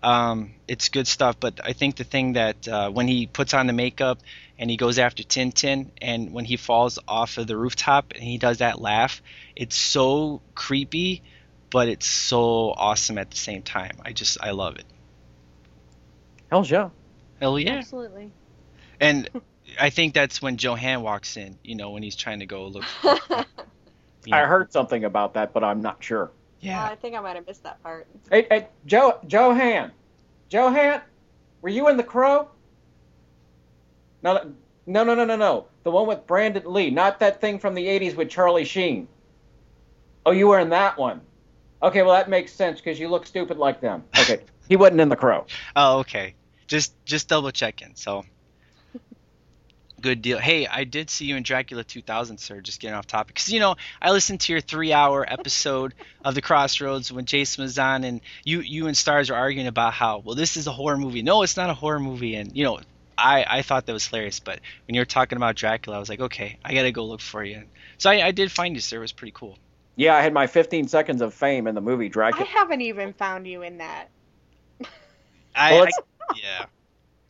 [0.01, 3.67] Um, it's good stuff, but I think the thing that uh, when he puts on
[3.67, 4.19] the makeup
[4.57, 8.37] and he goes after Tintin, and when he falls off of the rooftop and he
[8.37, 9.21] does that laugh,
[9.57, 11.21] it's so creepy,
[11.71, 13.97] but it's so awesome at the same time.
[14.05, 14.85] I just I love it.
[16.51, 16.89] Hell's yeah.
[17.39, 17.75] Hell yeah!
[17.77, 18.31] Absolutely.
[18.99, 19.29] And
[19.79, 21.57] I think that's when Johan walks in.
[21.63, 22.83] You know, when he's trying to go look.
[22.83, 23.17] For,
[24.25, 26.31] you I know, heard something about that, but I'm not sure.
[26.59, 26.83] Yeah.
[26.87, 28.07] Oh, I think I might have missed that part.
[28.29, 29.91] Hey, hey, Joe, Johan,
[30.51, 31.01] Johan,
[31.61, 32.49] were you in the crow?
[34.21, 34.53] No,
[34.85, 35.65] No, no, no, no, no.
[35.83, 39.07] The one with Brandon Lee, not that thing from the '80s with Charlie Sheen.
[40.25, 41.21] Oh, you were in that one.
[41.83, 44.03] Okay, well that makes sense because you look stupid like them.
[44.19, 44.39] Okay,
[44.69, 45.45] he wasn't in The Crow.
[45.75, 46.35] Oh, okay.
[46.67, 47.93] Just just double checking.
[47.95, 48.23] So
[50.01, 50.39] good deal.
[50.39, 52.61] Hey, I did see you in Dracula 2000, sir.
[52.61, 56.41] Just getting off topic because you know I listened to your three-hour episode of The
[56.41, 60.35] Crossroads when Jason was on, and you you and Stars were arguing about how well
[60.35, 61.21] this is a horror movie.
[61.21, 62.79] No, it's not a horror movie, and you know.
[63.23, 66.09] I, I thought that was hilarious, but when you were talking about Dracula, I was
[66.09, 67.65] like, okay, I gotta go look for you.
[67.99, 68.97] So I, I did find you, sir.
[68.97, 69.59] It was pretty cool.
[70.01, 72.33] Yeah, I had my 15 seconds of fame in the movie Dragon.
[72.33, 72.59] I Dracula.
[72.59, 74.09] haven't even found you in that.
[75.53, 75.89] I, Well, I
[76.35, 76.65] yeah.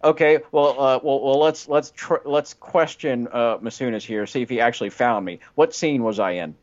[0.01, 4.47] Okay, well, uh, well, well, let's let's tr- let's question uh, Masunas here, see if
[4.49, 5.41] he actually found me.
[5.55, 6.55] What scene was I in?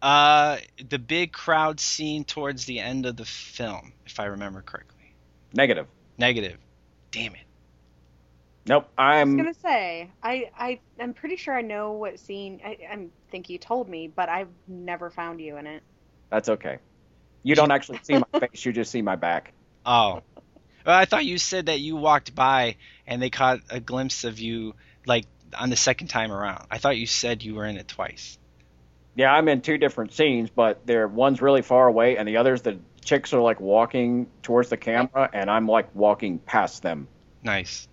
[0.00, 5.12] Uh, the big crowd scene towards the end of the film, if I remember correctly.
[5.52, 5.88] Negative.
[6.18, 6.56] Negative.
[7.10, 7.40] Damn it.
[8.68, 8.88] Nope.
[8.98, 9.36] I was I'm.
[9.36, 12.60] gonna say I I I'm pretty sure I know what scene.
[12.64, 15.82] I I think you told me, but I've never found you in it.
[16.30, 16.78] That's okay.
[17.42, 19.52] You don't actually see my face; you just see my back.
[19.86, 20.22] Oh.
[20.86, 22.76] Well, I thought you said that you walked by
[23.06, 24.74] and they caught a glimpse of you,
[25.06, 25.26] like
[25.58, 26.66] on the second time around.
[26.70, 28.38] I thought you said you were in it twice.
[29.14, 32.62] Yeah, I'm in two different scenes, but they're one's really far away, and the others,
[32.62, 37.08] the chicks are like walking towards the camera, and I'm like walking past them.
[37.42, 37.88] Nice.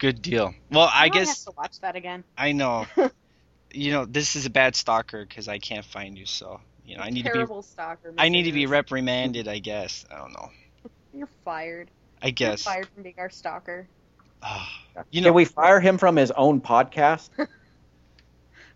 [0.00, 0.54] Good deal.
[0.70, 2.24] Well, I Now guess have to watch that again.
[2.36, 2.86] I know.
[3.72, 6.26] you know, this is a bad stalker because I can't find you.
[6.26, 7.34] So you know, I need to be.
[7.34, 8.12] Terrible stalker.
[8.18, 9.46] I need to be reprimanded.
[9.46, 10.04] I guess.
[10.10, 10.48] I don't know.
[11.12, 11.90] You're fired.
[12.22, 12.62] I You're guess.
[12.62, 13.88] fired from being our stalker.
[14.42, 14.70] Ah,
[15.10, 17.28] you Can know, we fire him from his own podcast?
[17.38, 17.46] I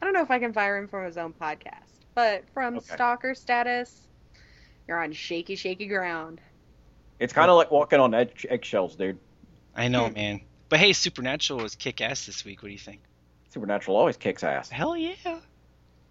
[0.05, 2.95] don't know if I can fire him from his own podcast, but from Okay.
[2.95, 4.07] stalker status,
[4.87, 6.43] you're on shaky, shaky ground.
[7.19, 9.19] It's kind of like walking on egg- eggshells, dude.
[9.75, 10.43] I know, man.
[10.69, 12.63] But hey, Supernatural was kick ass this week.
[12.63, 13.01] What do you think?
[13.51, 14.69] Supernatural always kicks ass.
[14.69, 15.39] Hell yeah.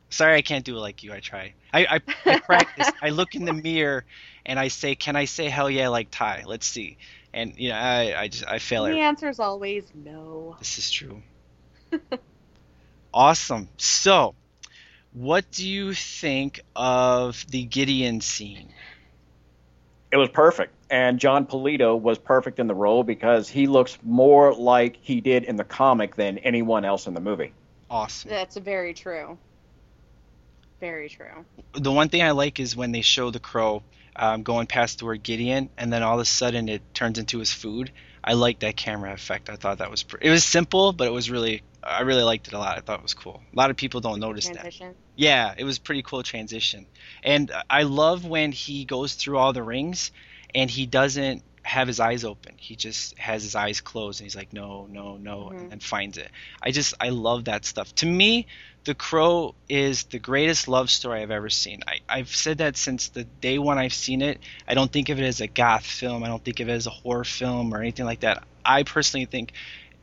[0.10, 1.12] Sorry, I can't do it like you.
[1.12, 1.56] I try.
[1.74, 2.92] I, I, I practice.
[3.02, 4.06] I look in the mirror
[4.46, 6.98] and I say, "Can I say hell yeah like Ty?" Let's see.
[7.34, 8.90] And you know, I, I just I fail it.
[8.90, 9.02] the every.
[9.02, 10.56] answer is always no.
[10.60, 11.24] This is true.
[13.14, 13.70] awesome.
[13.78, 14.36] So,
[15.14, 18.72] what do you think of the Gideon scene?
[20.14, 24.54] It was perfect, and Jon Polito was perfect in the role because he looks more
[24.54, 27.52] like he did in the comic than anyone else in the movie.
[27.90, 28.30] Awesome.
[28.30, 29.40] That's very true.
[30.80, 31.46] Very true.
[31.74, 33.82] the one thing I like is when they show the crow
[34.16, 37.40] um, going past the word Gideon, and then all of a sudden it turns into
[37.40, 37.92] his food.
[38.24, 39.50] I like that camera effect.
[39.50, 42.48] I thought that was pr- it was simple, but it was really I really liked
[42.48, 42.78] it a lot.
[42.78, 43.42] I thought it was cool.
[43.52, 44.94] A lot of people don't notice that.
[45.16, 45.24] Transition.
[45.30, 46.86] Yeah, it was pretty cool transition.
[47.24, 50.12] And I love when he goes through all the rings
[50.56, 52.56] and he doesn't have his eyes open.
[52.58, 55.72] He just has his eyes closed and he's like, no, no, no, Mhm.
[55.72, 56.30] and finds it.
[56.62, 57.94] I just, I love that stuff.
[57.96, 58.48] To me,
[58.86, 61.84] The Crow is the greatest love story I've ever seen.
[61.88, 64.40] I, I've said that since the day when I've seen it.
[64.68, 66.22] I don't think of it as a goth film.
[66.22, 68.44] I don't think of it as a horror film or anything like that.
[68.66, 69.54] I personally think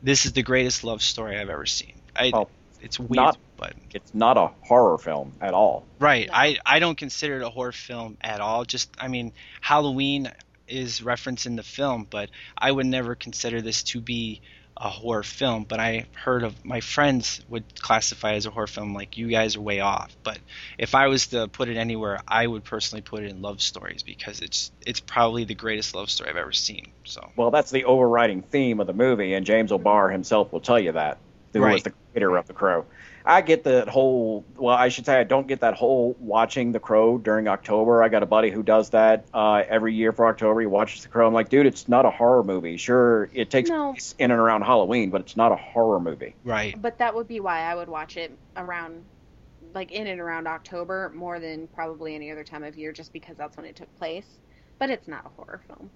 [0.01, 1.93] this is the greatest love story I've ever seen.
[2.15, 2.47] I, Oh,
[2.81, 5.85] it's weird, not- but It's not a horror film at all.
[5.99, 6.27] Right.
[6.27, 6.33] No.
[6.33, 8.65] I, I don't consider it a horror film at all.
[8.65, 10.31] Just I mean, Halloween
[10.67, 14.41] is referenced in the film, but I would never consider this to be
[14.75, 15.65] a horror film.
[15.65, 18.95] But I heard of my friends would classify it as a horror film.
[18.95, 20.09] Like you guys are way off.
[20.23, 20.39] But
[20.79, 24.01] if I was to put it anywhere, I would personally put it in love stories
[24.01, 26.93] because it's it's probably the greatest love story I've ever seen.
[27.03, 30.79] So Well, that's the overriding theme of the movie, and James O'Barr himself will tell
[30.79, 31.19] you that,
[31.53, 32.87] who was the creator of The Crow.
[33.25, 36.79] I get that whole, well, I should say I don't get that whole watching The
[36.79, 38.03] Crow during October.
[38.03, 40.59] I got a buddy who does that uh, every year for October.
[40.61, 41.27] He watches The Crow.
[41.27, 42.77] I'm like, dude, it's not a horror movie.
[42.77, 43.91] Sure, it takes No.
[43.93, 46.35] place in and around Halloween, but it's not a horror movie.
[46.43, 46.79] right.
[46.81, 49.03] But that would be why I would watch it around,
[49.73, 53.37] like in and around October more than probably any other time of year, just because
[53.37, 54.39] that's when it took place.
[54.79, 55.91] But it's not a horror film.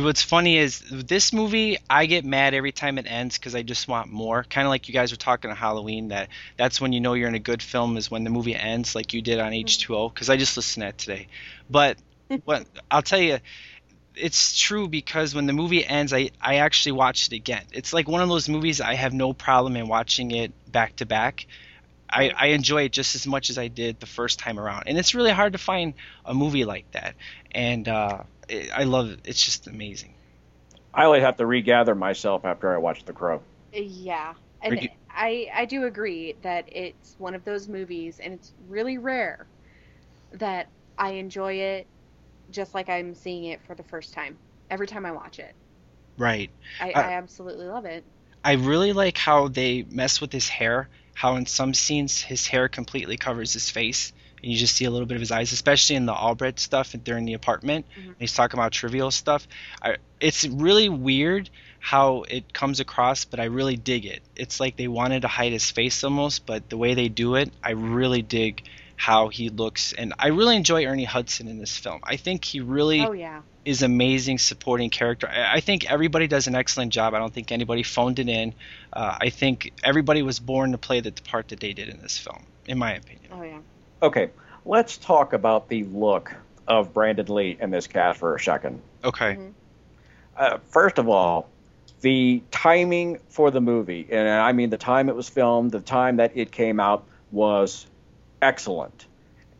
[0.00, 3.88] What's funny is this movie i get mad every time it ends because i just
[3.88, 4.44] want more.
[4.44, 7.28] Kind of like you guys were talking on halloween that that's when you know you're
[7.28, 10.30] in a good film is when the movie ends like you did on h2o because
[10.30, 11.28] i just listened to that today.
[11.70, 11.98] But
[12.44, 13.38] what i'll tell you
[14.14, 17.64] it's true because when the movie ends I, I actually watched it again.
[17.72, 21.06] It's like one of those movies i have no problem in watching it back to
[21.06, 21.46] back.
[22.08, 24.96] I, I enjoy it just as much as I did the first time around, and
[24.96, 27.14] it's really hard to find a movie like that.
[27.50, 30.14] And uh, it, I love it; it's just amazing.
[30.94, 33.42] I only have to regather myself after I watch The Crow.
[33.72, 38.52] Yeah, and Ricky- I I do agree that it's one of those movies, and it's
[38.58, 39.48] really rare
[40.32, 41.90] that I enjoy it
[42.50, 44.40] just like I'm seeing it for the first time.
[44.70, 45.56] Every time I watch it,
[46.18, 46.50] Right.
[46.78, 48.06] I, Uh, I absolutely love it.
[48.42, 50.88] I really like how they mess with his hair.
[51.14, 54.12] How in some scenes his hair completely covers his face,
[54.46, 56.94] and you just see a little bit of his eyes, especially in the Albrecht stuff
[56.94, 57.84] and during the apartment.
[57.98, 58.14] Mhm.
[58.20, 59.48] He's talking about trivial stuff.
[59.82, 64.22] I, it's really weird how it comes across, but I really dig it.
[64.36, 67.50] It's like they wanted to hide his face almost, but the way they do it,
[67.60, 68.62] I really dig
[68.94, 72.00] how he looks, and I really enjoy Ernie Hudson in this film.
[72.04, 73.42] I think he really Oh yeah.
[73.64, 75.28] is amazing supporting character.
[75.28, 77.14] I I think everybody does an excellent job.
[77.14, 78.54] I don't think anybody phoned it in.
[78.92, 82.16] Uh, I think everybody was born to play the part that they did in this
[82.16, 83.30] film, in my opinion.
[83.32, 83.58] Oh yeah.
[84.02, 84.30] Okay,
[84.64, 86.34] let's talk about the look
[86.66, 88.80] of Brandon Lee in this cast for a second.
[89.04, 89.38] Okay.
[90.36, 91.48] Uh, first of all,
[92.00, 96.16] the timing for the movie, and I mean the time it was filmed, the time
[96.16, 97.86] that it came out, was
[98.42, 99.06] excellent.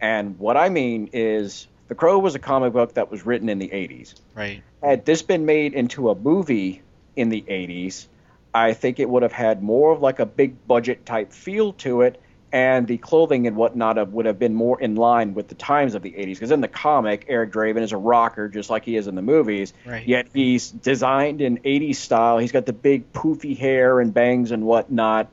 [0.00, 3.58] And what I mean is, The Crow was a comic book that was written in
[3.58, 4.14] the 80s.
[4.34, 4.62] Right.
[4.82, 6.82] Had this been made into a movie
[7.14, 8.06] in the 80s,
[8.52, 12.02] I think it would have had more of like a big budget type feel to
[12.02, 12.20] it,
[12.56, 15.94] and the clothing and whatnot of, would have been more in line with the times
[15.94, 16.36] of the 80s.
[16.36, 19.20] Because in the comic, Eric Draven is a rocker just like he is in the
[19.20, 20.08] movies, Right.
[20.08, 22.38] yet he's designed in 80s style.
[22.38, 25.28] He's got the big poofy hair and bangs and whatnot.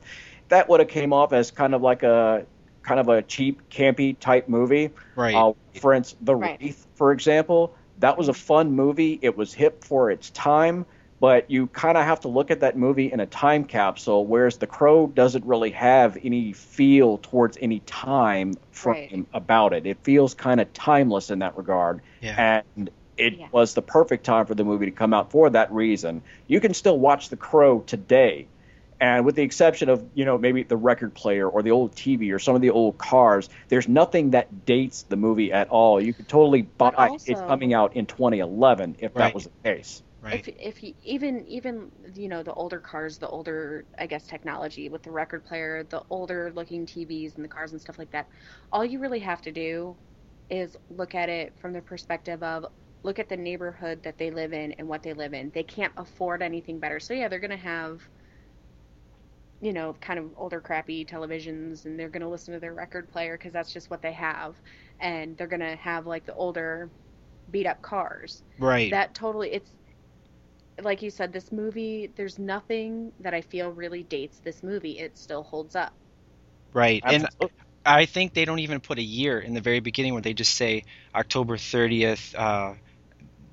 [0.50, 2.44] That would have came off as kind of like a
[2.82, 4.90] kind of a cheap, campy type movie.
[5.16, 5.34] Right.
[5.34, 6.58] Uh, for instance, The Right.
[6.60, 9.18] Wraith, for example, that was a fun movie.
[9.22, 10.84] It was hip for its time,
[11.24, 14.58] but you kind of have to look at that movie in a time capsule, whereas
[14.58, 19.26] The Crow doesn't really have any feel towards any time frame Right.
[19.32, 19.86] about it.
[19.86, 22.02] It feels kind of timeless in that regard.
[22.20, 22.60] Yeah.
[22.76, 23.48] And it Yeah.
[23.52, 26.20] was the perfect time for the movie to come out for that reason.
[26.46, 28.46] You can still watch The Crow today.
[29.00, 32.32] And with the exception of, you know, maybe the record player or the old TV
[32.32, 36.02] or some of the old cars, there's nothing that dates the movie at all.
[36.02, 39.24] You could totally buy But it coming out in 2011 if Right.
[39.24, 40.02] that was the case.
[40.24, 40.46] Right.
[40.46, 44.88] If if you, even even you know the older cars, the older I guess technology
[44.88, 48.28] with the record player, the older looking TVs and the cars and stuff like that,
[48.72, 49.98] all you really have to do
[50.50, 52.66] is look at it from the perspective of
[53.04, 55.50] look at the neighborhood that they live in and what they live in.
[55.50, 57.00] They can't afford anything better.
[57.00, 58.08] So yeah, they're going to have
[59.60, 63.08] you know, kind of older crappy televisions and they're going to listen to their record
[63.08, 64.60] player cuz that's just what they have.
[64.98, 66.92] And they're going to have like the older
[67.50, 69.00] beat up cars Right.
[69.00, 69.74] that totally it's
[70.82, 75.16] like you said this movie there's nothing that i feel really dates this movie it
[75.16, 75.92] still holds up
[76.72, 77.02] right.
[77.04, 77.28] And
[77.86, 80.54] I think they don't even put a year in the very beginning where they just
[80.54, 80.84] say
[81.14, 82.74] October 30th, uh,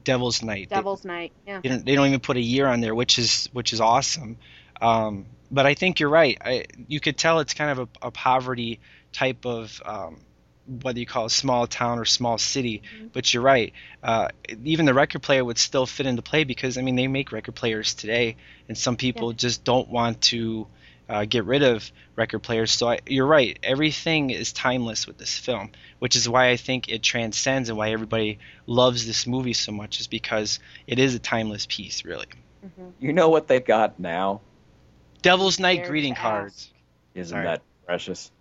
[0.03, 0.69] Devil's Night.
[0.69, 3.19] They- devil's night yeah They don't, they don't even put a year on there, which
[3.19, 4.38] is which is awesome.
[4.79, 6.38] Um, but I think you're right.
[6.43, 8.79] I, you could tell it's kind of a, a poverty
[9.13, 10.21] type of um,
[10.67, 12.82] whether you call it small town or small city.
[13.13, 13.74] But you're right.
[14.04, 14.30] Uh,
[14.63, 17.56] even the record player would still fit into play because I mean they make record
[17.56, 20.67] players today, and some people just don't want to
[21.10, 22.71] uh, get rid of record players.
[22.71, 23.60] So I, you're right.
[23.63, 27.91] Everything is timeless with this film, which is why I think it transcends and why
[27.91, 32.28] everybody loves this movie so much is because it is a timeless piece, really.
[33.00, 34.41] You know what they've got now?
[35.21, 36.69] Devil's Night Scared greeting cards.
[37.13, 37.45] Isn't Sorry.
[37.45, 38.32] that precious?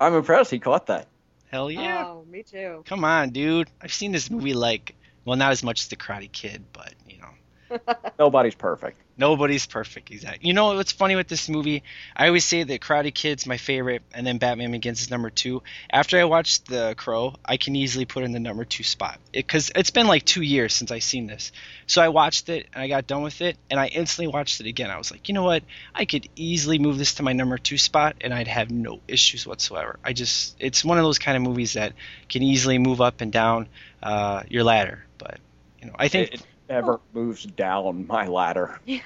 [0.00, 1.08] I'm impressed he caught that.
[1.50, 2.04] Hell yeah.
[2.06, 3.70] oh me too Come on, dude.
[3.80, 7.18] I've seen this movie like, well, not as much as The Karate Kid, but, you
[7.18, 7.28] know.
[8.18, 9.00] Nobody's perfect.
[9.16, 10.46] Nobody's perfect, exactly.
[10.46, 11.82] You know what's funny with this movie?
[12.16, 15.62] I always say that Karate Kid's my favorite, and then Batman Begins is number two.
[15.90, 19.72] After I watched The Crow, I can easily put in the number two spot because
[19.74, 21.50] it's been like two years since I seen this.
[21.86, 24.66] So I watched it and I got done with it, and I instantly watched it
[24.66, 24.90] again.
[24.90, 25.64] I was like, you know what?
[25.94, 29.46] I could easily move this to my number two spot, and I'd have no issues
[29.46, 29.98] whatsoever.
[30.04, 31.92] I just, it's one of those kind of movies that
[32.28, 33.68] can easily move up and down
[34.02, 35.04] uh, your ladder.
[35.18, 35.40] But
[35.80, 37.00] you know, I think, It never oh.
[37.12, 38.80] moves down my ladder.
[38.86, 39.00] yeah.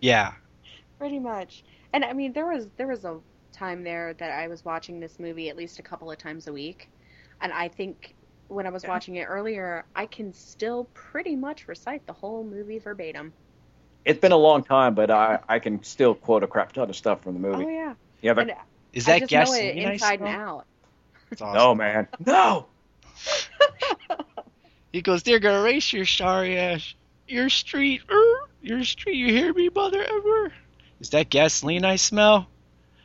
[0.00, 0.32] Yeah,
[0.98, 1.64] pretty much.
[1.92, 3.18] And i mean there was there was a
[3.52, 6.52] time there that i was watching this movie at least a couple of times a
[6.52, 6.90] week.
[7.40, 8.14] And i think
[8.48, 12.78] when i was watching it earlier i can still pretty much recite the whole movie
[12.78, 13.32] verbatim.
[14.04, 16.96] It's been a long time, but I, I can still quote a crap ton of
[16.96, 17.64] stuff from the movie.
[17.64, 17.94] oh yeah.
[18.20, 18.58] Yeah, but and
[18.92, 20.66] is i that just know it inside and out.
[21.30, 21.56] It's awesome.
[21.56, 22.66] no, man, no.
[24.94, 26.94] He goes, they're gonna race your sorry ass.
[27.28, 29.16] Your street, er, your street.
[29.16, 30.52] You hear me, mother ever?
[31.00, 32.48] Is that gasoline I smell?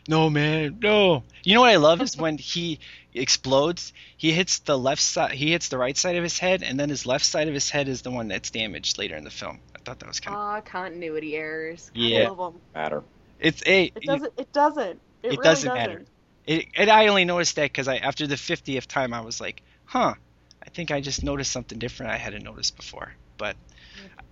[0.08, 1.24] No, man, no.
[1.44, 2.80] You know what I love is when he
[3.14, 3.94] explodes.
[4.18, 5.34] He hits the left side.
[5.34, 7.70] He hits the right side of his head, and then his left side of his
[7.70, 9.60] head is the one that's damaged later in the film.
[9.76, 10.42] I thought that was kind of.
[10.42, 12.26] ah continuity errors Yeah.
[12.26, 12.62] I love 'em.
[12.74, 13.04] Matter.
[13.40, 13.92] It's a.
[13.96, 16.06] it doesn't it doesn't it, It really doesn't matter.
[16.46, 19.62] It, and I only noticed that because I after the 50th time I was like,
[19.86, 20.16] huh,
[20.64, 23.14] I think I just noticed something different I hadn't noticed before.
[23.38, 23.56] But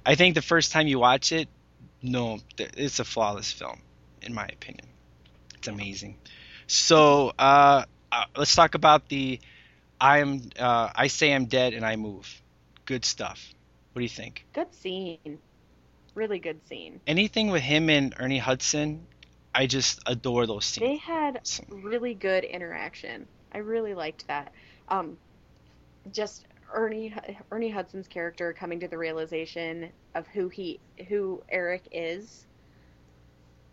[0.05, 1.47] I think the first time you watch it,
[2.01, 3.79] no, it's a flawless film,
[4.21, 4.87] in my opinion.
[5.55, 6.17] It's amazing.
[6.67, 9.39] So uh, uh, let's talk about the
[9.99, 12.41] I am uh, I say I'm dead and I move.
[12.85, 13.53] Good stuff.
[13.93, 14.45] What do you think?
[14.53, 15.39] Good scene.
[16.13, 16.99] Really good scene.
[17.05, 19.05] Anything with him and Ernie Hudson,
[19.53, 20.87] I just adore those scenes.
[20.87, 23.27] They had really good interaction.
[23.51, 24.51] I really liked that.
[24.89, 25.17] Um,
[26.11, 27.13] just Ernie
[27.51, 32.45] Ernie Hudson's character coming to the realization of who he who Eric is.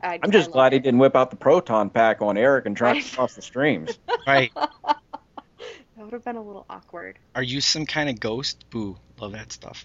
[0.02, 2.66] I, I'm just I glad love he didn't whip out the proton pack on Eric
[2.66, 3.04] and try Right.
[3.04, 3.98] to cross the streams.
[4.26, 4.50] Right.
[4.54, 7.18] That would have been a little awkward.
[7.34, 8.64] Are you some kind of ghost?
[8.70, 8.96] Boo.
[9.20, 9.84] Love that stuff.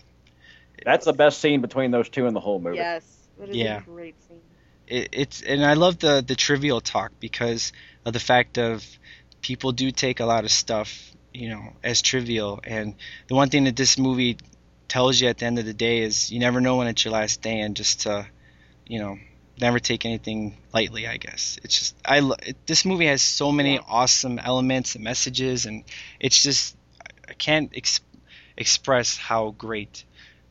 [0.83, 2.77] That's the best scene between those two in the whole movie.
[2.77, 3.77] Yes, that is Yeah.
[3.79, 4.41] a great scene.
[4.87, 7.73] it, it's and I love the the trivial talk because
[8.05, 8.85] of the fact of
[9.41, 12.59] people do take a lot of stuff you know as trivial.
[12.63, 12.95] And
[13.27, 14.37] the one thing that this movie
[14.87, 17.13] tells you at the end of the day is you never know when it's your
[17.13, 18.27] last day and just to
[18.87, 19.17] you know
[19.59, 21.59] never take anything lightly I guess.
[21.63, 23.81] It's just I it, this movie has so many Yeah.
[23.87, 25.83] awesome elements and messages and
[26.19, 26.75] it's just
[27.29, 28.01] I can't ex-
[28.57, 30.03] express how great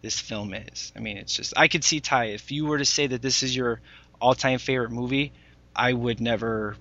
[0.02, 0.92] this film is.
[0.96, 3.42] I mean it's just I could see Ty if you were to say that this
[3.42, 3.80] is your
[4.20, 5.32] all-time favorite movie,
[5.74, 6.76] I would never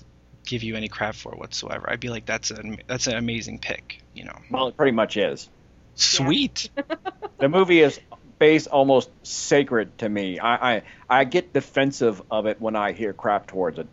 [0.47, 1.89] give you any crap for whatsoever.
[1.89, 4.37] I'd be like, that's an that's an amazing pick, you know.
[4.49, 5.49] Well, it pretty much is.
[5.95, 6.69] Sweet.
[7.39, 7.99] The movie is
[8.39, 10.39] base almost sacred to me.
[10.39, 13.85] I, I I get defensive of it when I hear crap towards it.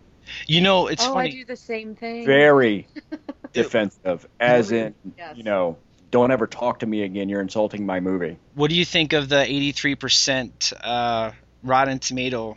[0.46, 1.28] You know, it's oh, funny.
[1.28, 2.24] I do the same thing.
[2.24, 2.86] Very
[3.52, 5.36] defensive, as in Yes.
[5.36, 5.76] you know,
[6.10, 7.28] don't ever talk to me again.
[7.28, 8.38] You're insulting my movie.
[8.54, 12.56] What do you think of the 83% uh, Rotten Tomato?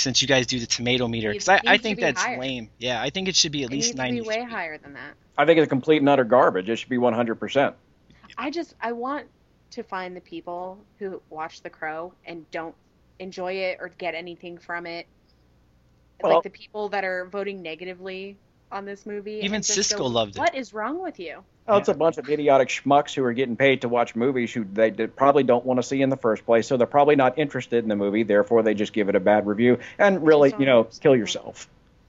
[0.00, 2.38] Since you guys do the tomato meter, because I, I think that's higher.
[2.38, 2.70] lame.
[2.78, 4.28] Yeah, I think it should be at It least needs to be 90.
[4.28, 5.14] way higher than that.
[5.36, 6.68] I think it's complete and utter garbage.
[6.68, 7.34] It should be 100.
[7.36, 7.76] percent
[8.38, 9.26] I just I want
[9.72, 12.74] to find the people who watch The Crow and don't
[13.18, 15.06] enjoy it or get anything from it.
[16.22, 18.36] Well- like the people that are voting negatively
[18.72, 19.40] on this movie.
[19.42, 20.38] Even Siskel go, loved it.
[20.38, 21.42] What is wrong with you?
[21.68, 24.64] Oh, it's a bunch of idiotic schmucks who are getting paid to watch movies who
[24.64, 27.38] they d- probably don't want to see in the first place, so they're probably not
[27.38, 28.24] interested in the movie.
[28.24, 31.68] Therefore, they just give it a bad review and really, you know, kill yourself.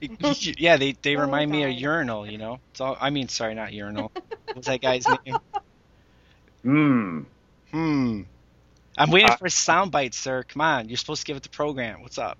[0.58, 2.26] yeah, they they Oh, remind me of urinal.
[2.28, 2.96] You know, it's all.
[3.00, 4.10] I mean, sorry, not urinal.
[4.52, 5.36] What's that guy's name?
[6.62, 7.20] Hmm.
[7.70, 8.22] Hmm.
[8.98, 10.42] I'm waiting Uh, for a soundbite, sir.
[10.42, 12.02] Come on, you're supposed to give it the program.
[12.02, 12.36] What's up?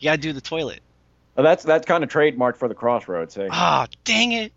[0.00, 0.80] You gotta do the toilet.
[1.36, 3.34] Well, that's that's kind of trademarked for the Crossroads.
[3.34, 3.48] Hey?
[3.50, 4.52] Ah, dang it!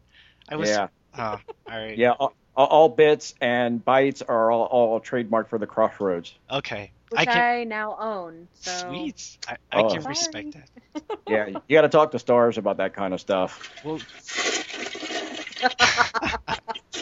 [0.48, 0.70] I was.
[0.70, 1.98] yeah, Ah, all right.
[1.98, 2.12] yeah.
[2.12, 6.34] All, all bits and bytes are all, all trademarked for the Crossroads.
[6.52, 6.92] Okay.
[7.10, 8.48] Which I I, now own.
[8.56, 9.38] So Sweet.
[9.48, 9.90] I, I Oh.
[9.90, 10.12] can Sorry.
[10.14, 10.70] respect that.
[11.28, 13.60] Yeah, you got to talk to stars about that kind of stuff.
[13.84, 14.00] Well,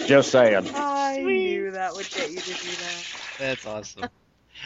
[0.08, 0.68] Just saying.
[0.76, 3.06] I knew that would get you to do that.
[3.38, 4.10] that's awesome.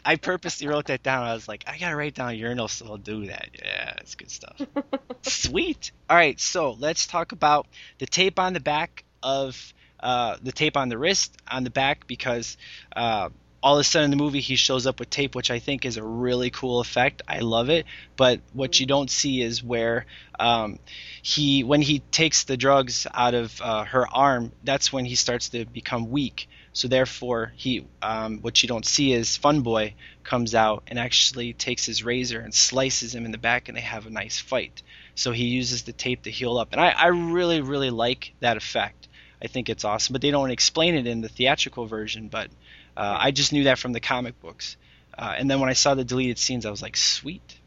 [0.06, 1.28] I purposely wrote that down.
[1.28, 3.50] I was like, I gotta write down urinal, so I'll do that.
[3.54, 4.62] Yeah, it's good stuff.
[5.22, 5.92] Sweet.
[6.10, 7.68] All right, so let's talk about
[8.00, 12.08] the tape on the back of uh, the tape on the wrist on the back
[12.08, 12.58] because
[12.96, 13.30] uh,
[13.62, 15.86] all of a sudden in the movie he shows up with tape, which I think
[15.86, 17.22] is a really cool effect.
[17.28, 17.86] I love it.
[18.16, 20.06] But what you don't see is where
[20.40, 20.80] um,
[21.22, 25.50] he when he takes the drugs out of uh, her arm, that's when he starts
[25.50, 26.48] to become weak.
[26.74, 31.54] So therefore, he um, what you don't see is Fun Boy comes out and actually
[31.54, 34.82] takes his razor and slices him in the back, and they have a nice fight.
[35.16, 38.58] So he uses the tape to heal up, and I, I really really like that
[38.58, 39.08] effect.
[39.42, 42.28] I think it's awesome, but they don't explain it in the theatrical version.
[42.28, 42.50] But
[42.96, 44.78] uh, I just knew that from the comic books,
[45.18, 47.59] uh, and then when I saw the deleted scenes, I was like, sweet.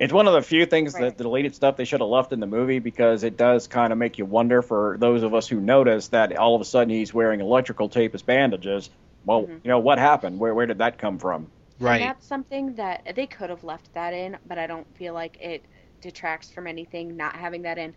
[0.00, 1.00] It's one of the few things Right.
[1.00, 3.92] that the deleted stuff they should have left in the movie because it does kind
[3.92, 6.90] of make you wonder for those of us who notice that all of a sudden
[6.90, 8.90] he's wearing electrical tape as bandages.
[9.24, 9.62] Well, Mhm.
[9.62, 10.40] you know what happened?
[10.40, 11.52] Where where did that come from?
[11.78, 12.00] Right.
[12.02, 15.36] And that's something that they could have left that in, but I don't feel like
[15.40, 15.66] it
[16.00, 17.94] detracts from anything not having that in.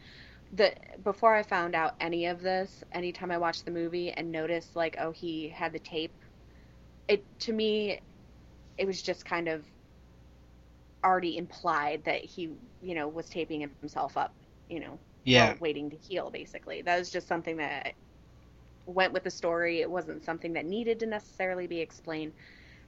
[0.52, 4.76] The before I found out any of this, anytime I watched the movie and noticed
[4.76, 6.16] like, oh, he had the tape,
[7.08, 8.02] it to me,
[8.78, 9.68] it was just kind of
[11.04, 14.36] already implied that he, you know, was taping himself up,
[14.70, 15.54] you know, Yeah.
[15.54, 16.30] while waiting to heal.
[16.32, 17.94] Basically, that was just something that
[18.86, 19.82] went with the story.
[19.82, 22.34] It wasn't something that needed to necessarily be explained.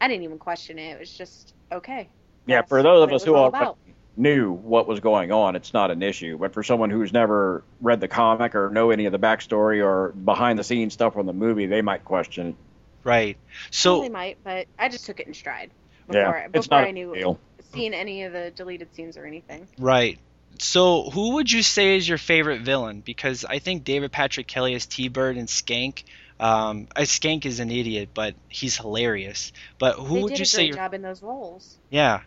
[0.01, 0.93] I didn't even question it.
[0.95, 2.09] It was just okay.
[2.45, 3.77] Yeah, for those of us who all about.
[4.17, 6.37] knew what was going on, it's not an issue.
[6.37, 10.11] But for someone who's never read the comic or know any of the backstory or
[10.13, 12.55] behind the scenes stuff from the movie, they might question.
[13.03, 13.07] it.
[13.07, 13.37] Right.
[13.71, 15.71] So, So they might, but I just took it in stride
[16.11, 17.39] Yeah, before, it's before not I a knew big deal.
[17.75, 19.67] Seen any of the deleted scenes or anything.
[19.77, 20.19] Right.
[20.59, 23.01] So, who would you say is your favorite villain?
[23.01, 26.03] Because I think David Patrick Kelly as T-Bird and Skank.
[26.39, 29.51] Um, uh, Skank is an idiot, but he's hilarious.
[29.79, 30.57] But who they would did you a say?
[30.63, 31.75] great Your, job in those roles.
[31.89, 32.21] yeah.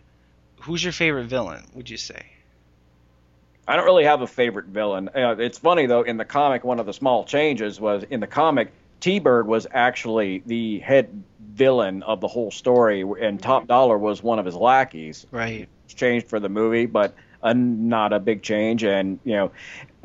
[0.61, 1.63] who's your favorite villain?
[1.73, 2.23] Would you say?
[3.67, 5.09] I don't really have a favorite villain.
[5.09, 6.01] Uh, it's funny though.
[6.01, 10.41] In the comic, one of the small changes was in the comic, T-Bird was actually
[10.45, 11.23] the head
[11.59, 15.27] villain of the whole story, and Top Dollar was one of his lackeys.
[15.29, 15.67] Right.
[15.85, 18.83] It's changed for the movie, but uh, not a big change.
[18.83, 19.51] And you know,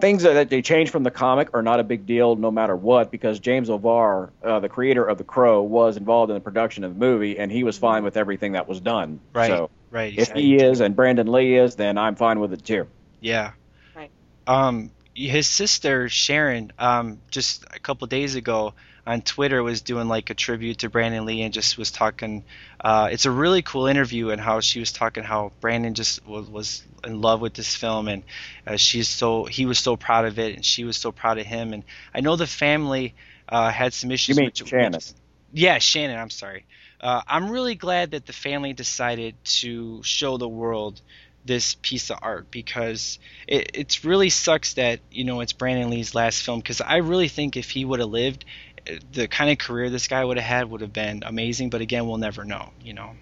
[0.00, 3.10] things that they change from the comic are not a big deal, no matter what,
[3.10, 6.92] because James O'Barr, uh, the creator of The Crow, was involved in the production of
[6.94, 9.20] the movie, and he was fine with everything that was done.
[9.32, 9.48] Right.
[9.48, 10.12] So Right.
[10.18, 12.88] if he is and Brandon Lee is, then I'm fine with it too.
[13.20, 13.52] Yeah.
[13.94, 14.10] Right.
[14.46, 18.74] Um, his sister Sharon, um, just a couple days ago
[19.06, 22.44] on Twitter was doing like a tribute to Brandon Lee and just was talking.
[22.80, 26.48] Uh, it's a really cool interview and how she was talking how Brandon just was,
[26.48, 28.22] was in love with this film and
[28.66, 31.46] uh, she's so he was so proud of it and she was so proud of
[31.46, 31.84] him and
[32.14, 33.14] I know the family
[33.48, 34.36] uh, had some issues.
[34.36, 35.00] You mean with, Shannon?
[35.52, 36.18] yeah, Shannon.
[36.18, 36.64] I'm sorry.
[37.00, 41.00] Uh, I'm really glad that the family decided to show the world
[41.44, 46.14] this piece of art because it it's really sucks that you know it's Brandon Lee's
[46.14, 48.46] last film because I really think if he would have lived,
[49.12, 51.70] the kind of career this guy would have had would have been amazing.
[51.70, 52.70] But again, we'll never know.
[52.80, 53.16] You know.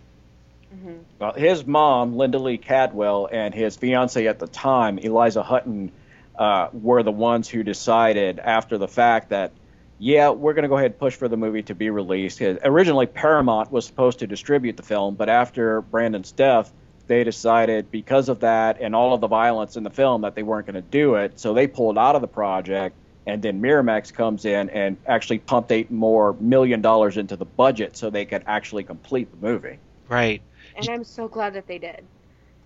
[0.72, 5.92] hmm Well, his mom, Linda Lee Cadwell, and his fiance at the time, Eliza Hutton,
[6.38, 9.52] uh, were the ones who decided after the fact that,
[9.98, 12.40] yeah, we're going to go ahead and push for the movie to be released.
[12.40, 16.72] Originally, Paramount was supposed to distribute the film, but after Brandon's death,
[17.06, 20.42] they decided because of that and all of the violence in the film that they
[20.42, 21.38] weren't going to do it.
[21.38, 22.96] So they pulled out of the project,
[23.26, 27.96] and then Miramax comes in and actually pumped eight more million dollars into the budget
[27.96, 29.78] so they could actually complete the movie.
[30.08, 30.42] Right.
[30.76, 32.04] And I'm so glad that they did.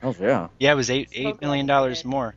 [0.03, 0.49] Oh yeah.
[0.59, 2.35] Yeah, it was eight So eight glad million they dollars more.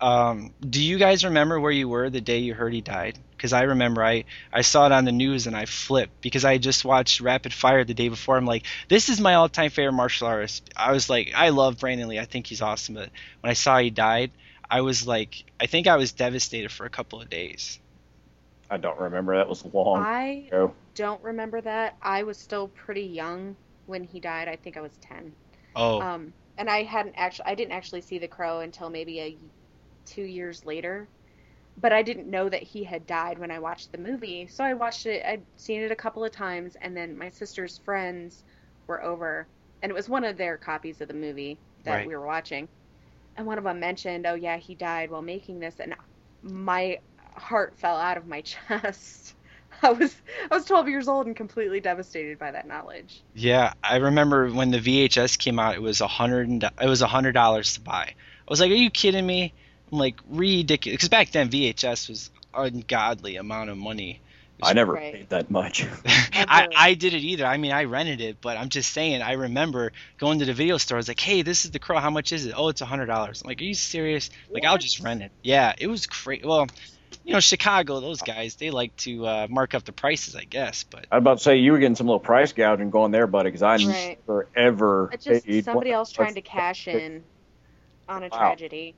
[0.00, 3.18] Um, do you guys remember where you were the day you heard he died?
[3.36, 6.58] Because I remember I, I saw it on the news and I flipped because I
[6.58, 8.36] just watched Rapid Fire the day before.
[8.36, 10.68] I'm like, this is my all time favorite martial artist.
[10.76, 12.18] I was like, I love Brandon Lee.
[12.18, 12.96] I think he's awesome.
[12.96, 13.10] But
[13.40, 14.32] when I saw he died,
[14.70, 17.78] I was like, I think I was devastated for a couple of days.
[18.70, 19.36] I don't remember.
[19.36, 20.74] That was long I ago.
[20.94, 21.96] don't remember that.
[22.02, 23.56] I was still pretty young
[23.86, 24.48] when he died.
[24.48, 25.36] I think I was 10.
[25.74, 29.38] Oh, Um, and I hadn't actually, I didn't actually see The Crow until maybe a
[30.06, 31.10] two years later.
[31.76, 34.46] But I didn't know that he had died when I watched the movie.
[34.48, 35.24] So I watched it.
[35.24, 38.44] I'd seen it a couple of times, and then my sister's friends
[38.88, 39.48] were over,
[39.82, 42.06] and it was one of their copies of the movie that Right.
[42.06, 42.68] we were watching.
[43.36, 45.94] And one of them mentioned, "Oh yeah, he died while making this," and
[46.42, 46.98] my
[47.34, 49.34] heart fell out of my chest.
[49.82, 50.14] I was
[50.50, 53.22] I was 12 years old and completely devastated by that knowledge.
[53.34, 57.06] Yeah, I remember when the VHS came out, it was a hundred it was a
[57.06, 58.14] hundred dollars to buy.
[58.14, 59.54] I was like, "Are you kidding me?"
[59.92, 60.96] I'm like, ridiculous.
[60.96, 64.21] Because back then VHS was ungodly amount of money.
[64.62, 65.12] I never Right.
[65.14, 65.86] paid that much.
[66.34, 67.44] I, I did it either.
[67.46, 69.22] I mean, I rented it, but I'm just saying.
[69.22, 70.96] I remember going to the video store.
[70.96, 71.98] I was like, "Hey, this is the Crow.
[71.98, 73.42] How much is it?" Oh, it's a hundred dollars.
[73.42, 75.32] I'm like, "Are you serious?" Like, I'll just rent it.
[75.42, 76.44] Yeah, it was great.
[76.44, 76.66] Well,
[77.24, 80.84] you know, Chicago, those guys, they like to uh, mark up the prices, I guess.
[80.84, 83.26] But I was about to say you were getting some little price gouging going there,
[83.26, 84.18] buddy, because I Right.
[84.26, 87.22] never ever It's just paid somebody one- else trying to cash in
[88.08, 88.38] on a Wow.
[88.38, 88.94] tragedy.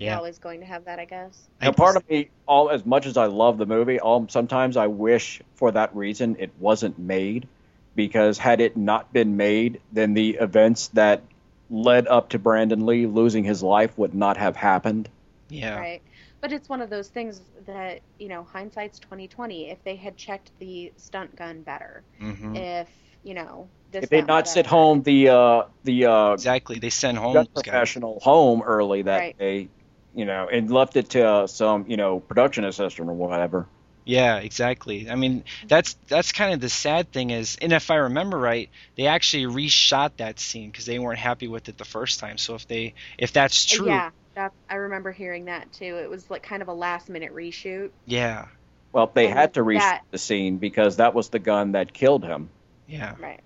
[0.00, 1.48] You're yeah, always going to have that, I guess.
[1.60, 4.76] I Now, part of me, all as much as I love the movie, all sometimes
[4.76, 7.48] I wish for that reason it wasn't made,
[7.96, 11.22] because had it not been made, then the events that
[11.70, 15.08] led up to Brandon Lee losing his life would not have happened.
[15.48, 16.02] yeah, Right.
[16.40, 19.70] But it's one of those things that, you know, hindsight's 2020.
[19.70, 22.88] If they had checked the stunt gun better, hmm if,
[23.22, 26.78] you know, this if they not sent home the uh, the uh, exactly.
[26.78, 27.96] They send home gun those guys.
[27.96, 29.36] professional home early that Right.
[29.38, 29.68] day,
[30.14, 33.66] you know, and left it to uh, some you know production assistant or whatever.
[34.06, 35.08] Yeah, exactly.
[35.08, 38.68] I mean, that's that's kind of the sad thing is, and if I remember right,
[38.96, 42.36] they actually reshot that scene because they weren't happy with it the first time.
[42.36, 45.96] So if they if that's true, Yeah, that, I remember hearing that too.
[45.96, 47.90] It was like kind of a last minute reshoot.
[48.06, 48.46] yeah,
[48.92, 51.94] Well, they And had to reshoot that- the scene because that was the gun that
[51.94, 52.50] killed him.
[52.86, 53.14] yeah.
[53.18, 53.40] Right.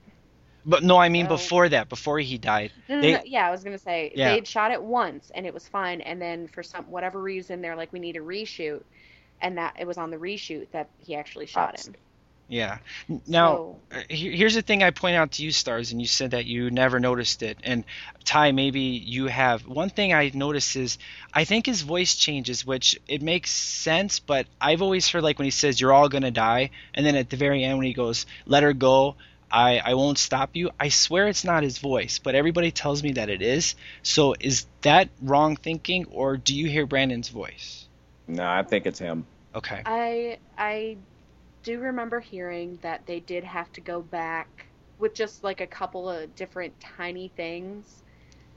[0.67, 2.73] But no, I mean So- before that, before he died.
[2.89, 3.23] No, no, They- no.
[3.25, 4.35] Yeah, I was gonna say Yeah.
[4.35, 7.77] they'd shot it once and it was fine, and then for some whatever reason they're
[7.77, 8.83] like, we need a reshoot,
[9.41, 11.95] and that it was on the reshoot that he actually shot him.
[12.51, 12.79] Yeah.
[13.27, 16.31] Now, So- uh, here's the thing I point out to you, Stars, and you said
[16.31, 17.59] that you never noticed it.
[17.63, 17.85] And
[18.25, 19.67] Ty, maybe you have.
[19.67, 20.97] One thing I noticed is
[21.35, 25.45] I think his voice changes, which it makes sense, but I've always heard like when
[25.45, 27.93] he says, You're all going to die, and then at the very end when he
[27.93, 29.17] goes, Let her go.
[29.51, 30.71] I, I won't stop you.
[30.79, 33.75] I swear it's not his voice, but everybody tells me that it is.
[34.03, 37.87] So is that wrong thinking, or do you hear Brandon's voice?
[38.27, 39.27] No, I think it's him.
[39.55, 39.83] Okay.
[39.87, 40.97] I I
[41.63, 44.67] do remember hearing that they did have to go back
[44.99, 48.03] with just like a couple of different tiny things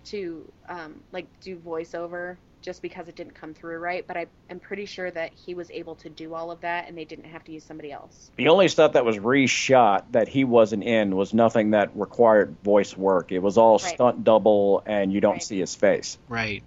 [0.06, 4.06] to um, like do voiceover just because it didn't come through right.
[4.08, 6.98] But I am pretty sure that he was able to do all of that, and
[6.98, 8.32] they didn't have to use somebody else.
[8.38, 12.96] The only stuff that was reshot that he wasn't in was nothing that required voice
[12.96, 13.32] work.
[13.32, 13.94] It was all Right.
[13.94, 15.44] stunt double, and you don't Right.
[15.44, 16.18] see his face.
[16.28, 16.64] Right.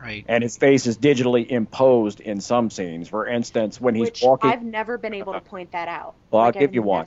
[0.00, 0.24] Right.
[0.28, 3.08] And his face is digitally imposed in some scenes.
[3.08, 6.16] For instance, when he's Which walking, I've never been able to point that out.
[6.30, 7.06] Well, I'll Like, give I've you one.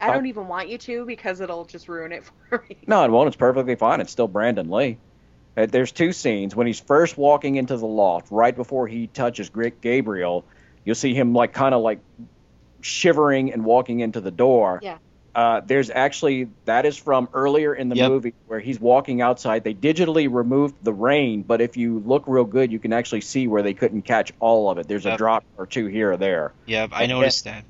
[0.00, 2.78] I don't even want you to because it'll just ruin it for me.
[2.86, 3.28] No, it won't.
[3.28, 4.00] It's perfectly fine.
[4.00, 4.98] It's still Brandon Lee.
[5.56, 6.56] Uh, There's two scenes.
[6.56, 10.44] When he's first walking into the loft, right before he touches Gra- Gabriel,
[10.84, 12.00] you'll see him like kind of like
[12.80, 14.80] shivering and walking into the door.
[14.82, 14.98] Yeah.
[15.34, 18.10] Uh, there's actually that is from earlier in the Yep.
[18.10, 19.64] movie where he's walking outside.
[19.64, 23.46] They digitally removed the rain, but if you look real good, you can actually see
[23.46, 24.88] where they couldn't catch all of it.
[24.88, 26.90] There's a drop or two here or there Yep.
[26.92, 27.64] I And noticed that.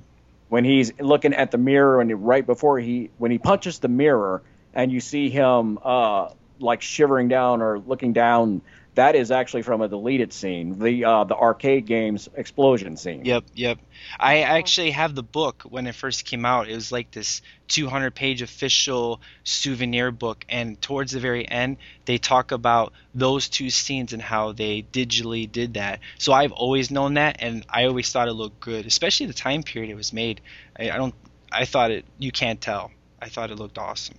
[0.49, 4.43] when he's looking at the mirror and right before he when he punches the mirror
[4.75, 6.31] and you see him uh
[6.63, 8.63] like shivering down or looking down
[8.95, 13.45] that is actually from a deleted scene the uh the arcade games explosion scene Yep,
[13.55, 13.79] yep.
[14.19, 16.69] I actually have the book when it first came out.
[16.69, 22.19] It was like this 200 page official souvenir book, and towards the very end, they
[22.19, 26.01] talk about those two scenes and how they digitally did that.
[26.19, 29.63] So I've always known that, and I always thought it looked good, especially the time
[29.63, 30.41] period it was made.
[30.79, 31.15] I, I don't,
[31.51, 32.05] I thought it.
[32.19, 32.91] You can't tell.
[33.21, 34.19] I thought it looked awesome.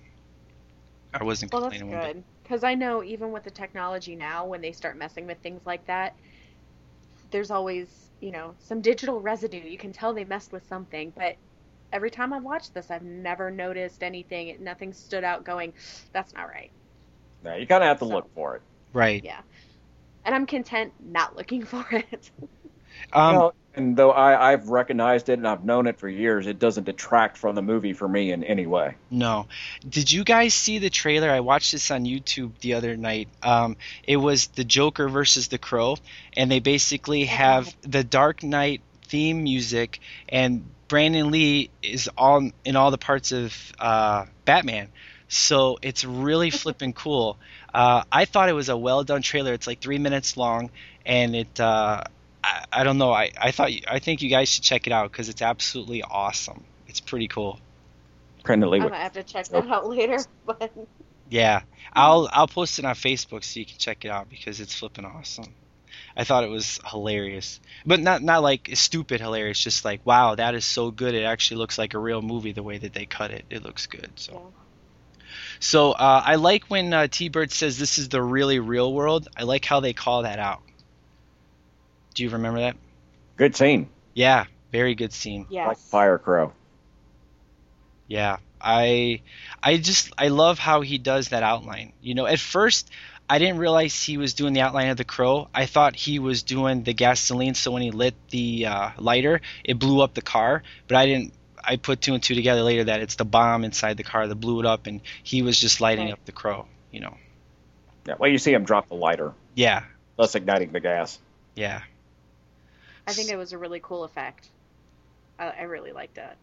[1.14, 2.16] I wasn't Well, that's complaining one bit.
[2.16, 2.24] good
[2.54, 5.88] because I know even with the technology now, when they start messing with things like
[5.88, 6.14] that,
[7.32, 7.88] there's always
[8.22, 9.58] you know some digital residue.
[9.58, 11.36] You can tell they messed with something, but
[11.92, 14.56] every time I've watched this, I've never noticed anything.
[14.60, 15.44] Nothing stood out.
[15.44, 15.74] Going,
[16.12, 16.70] that's not right.
[17.44, 18.62] Yeah, you kind of have to So- look for it
[18.94, 19.24] Right.
[19.26, 19.42] Yeah,
[20.24, 22.30] and I'm content not looking for it.
[23.14, 26.60] Um, No, and though I, I've recognized it and I've known it for years, it
[26.60, 28.96] doesn't detract from the movie for me in any way.
[29.10, 29.48] No.
[29.88, 31.30] Did you guys see the trailer?
[31.30, 33.30] I watched this on YouTube the other night.
[33.42, 35.98] Um, it was the Joker versus the Crow,
[36.38, 40.00] and they basically have the Dark Knight theme music,
[40.30, 44.90] and Brandon Lee is all in all the parts of uh, Batman.
[45.30, 47.40] So it's really flipping cool.
[47.74, 49.54] Uh, I thought it was a well done trailer.
[49.54, 50.70] It's like three minutes long,
[51.06, 51.60] and it.
[51.60, 52.04] Uh,
[52.44, 53.12] I, I don't know.
[53.12, 56.04] I, I thought you, I think you guys should check it out because it's absolutely
[56.04, 56.64] awesome.
[56.88, 57.60] It's pretty cool.
[58.44, 60.72] Brandon Lee I'm gonna have to check that out later, but
[61.30, 61.62] Yeah,
[61.94, 65.06] I'll I'll post it on Facebook so you can check it out because it's flipping
[65.06, 65.54] awesome.
[66.16, 69.60] I thought it was hilarious, but not not like stupid hilarious.
[69.60, 71.16] Just like wow, that is so good.
[71.16, 73.46] It actually looks like a real movie the way that they cut it.
[73.50, 74.12] It looks good.
[74.16, 74.52] So,
[75.60, 79.30] so uh, I like when uh, T Bird says this is the really real world.
[79.38, 80.62] I like how they call that out.
[82.14, 82.76] Do you remember that?
[83.38, 85.48] good scene, Yeah, very good scene.
[85.50, 86.54] yes, like Fire Crow.
[88.08, 89.22] Yeah, I
[89.62, 91.94] I just I love how he does that outline.
[92.02, 92.90] You know, at first
[93.30, 95.48] I didn't realize he was doing the outline of the crow.
[95.54, 99.80] I thought he was doing the gasoline, so when he lit the uh, lighter, it
[99.80, 100.62] blew up the car.
[100.88, 101.34] But I didn't.
[101.64, 104.36] I put two and two together later that it's the bomb inside the car that
[104.36, 106.14] blew it up, and he was just lighting Right.
[106.14, 106.68] up the crow.
[106.92, 107.18] You know.
[108.06, 109.84] Yeah, well, you see him drop the lighter, Yeah,
[110.18, 111.20] thus igniting the gas.
[111.56, 111.84] yeah.
[113.08, 114.52] I think it was a really cool effect.
[115.40, 116.38] I, I really liked it.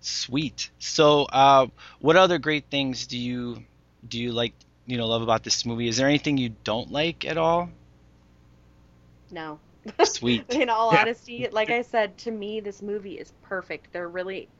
[0.00, 0.70] Sweet.
[0.78, 1.66] So, uh,
[2.00, 3.64] what other great things do you
[4.06, 4.54] do you like?
[4.86, 5.88] You know, love about this movie?
[5.88, 7.70] Is there anything you don't like at all?
[9.30, 9.60] No.
[10.02, 10.46] Sweet.
[10.48, 11.04] In all Yeah.
[11.04, 13.92] honesty, like I said, to me, this movie is perfect.
[13.92, 14.50] They're really,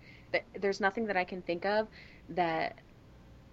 [0.55, 1.89] there's nothing that I can think of
[2.31, 2.79] that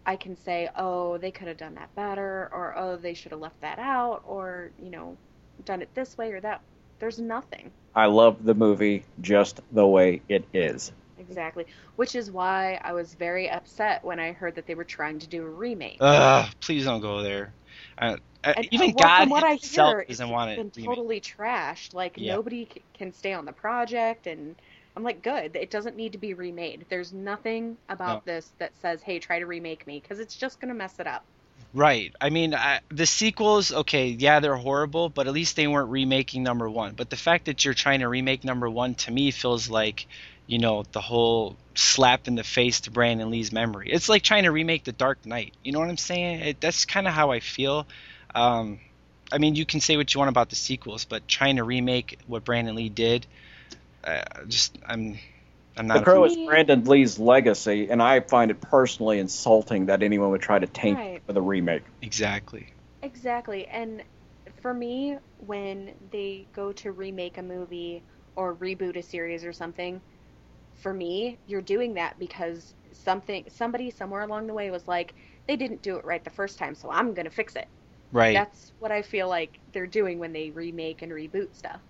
[0.06, 3.42] I can say, oh, they could have done that better, or oh, they should have
[3.42, 5.18] left that out, or you know,
[5.64, 6.64] done it this way or that.
[7.00, 10.92] There's nothing I love the movie just the way it is.
[11.18, 11.66] exactly,
[11.96, 15.28] which is why I was very upset when I heard that they were trying to
[15.28, 16.02] do a remake.
[16.02, 17.54] Ugh, please don't go there.
[17.98, 20.62] Uh, uh, And, even well, God from what I himself hear, doesn't want it.
[20.62, 21.00] been remade.
[21.00, 21.94] totally trashed.
[21.94, 22.38] Like Yeah.
[22.38, 24.62] nobody c- can stay on the project, and
[24.96, 25.56] I'm like, good.
[25.56, 26.88] It doesn't need to be remade.
[26.90, 30.74] There's nothing about this that says, hey, try to remake me, because it's just gonna
[30.76, 31.26] mess it up.
[31.76, 32.16] Right.
[32.22, 36.42] I mean, I, the sequels, okay, yeah, they're horrible, but at least they weren't remaking
[36.42, 36.94] number one.
[36.94, 40.08] But the fact that you're trying to remake number one to me feels like,
[40.48, 43.90] you know, the whole slap in the face to Brandon Lee's memory.
[43.92, 45.54] It's like trying to remake The Dark Knight.
[45.66, 46.40] You know what I'm saying?
[46.40, 47.86] It, that's kind of how I feel.
[48.34, 48.80] Um,
[49.30, 52.20] I mean, you can say what you want about the sequels, but trying to remake
[52.26, 53.28] what Brandon Lee did,
[54.02, 55.20] uh, just I'm,
[55.76, 55.96] I'm not.
[55.96, 60.30] The a Crow is Brandon Lee's legacy, and I find it personally insulting that anyone
[60.30, 61.15] would try to taint Right.
[61.28, 62.22] It with a remake.
[62.24, 62.74] Exactly.
[63.02, 63.68] Exactly.
[63.68, 64.04] And
[64.62, 68.06] for me, when they go to remake a movie
[68.36, 70.02] or reboot a series or something,
[70.74, 75.16] for me, you're doing that because something somebody somewhere along the way was like,
[75.48, 77.68] they didn't do it right the first time, so I'm gonna fix it.
[78.12, 78.34] Right.
[78.34, 81.82] That's what I feel like they're doing when they remake and reboot stuff.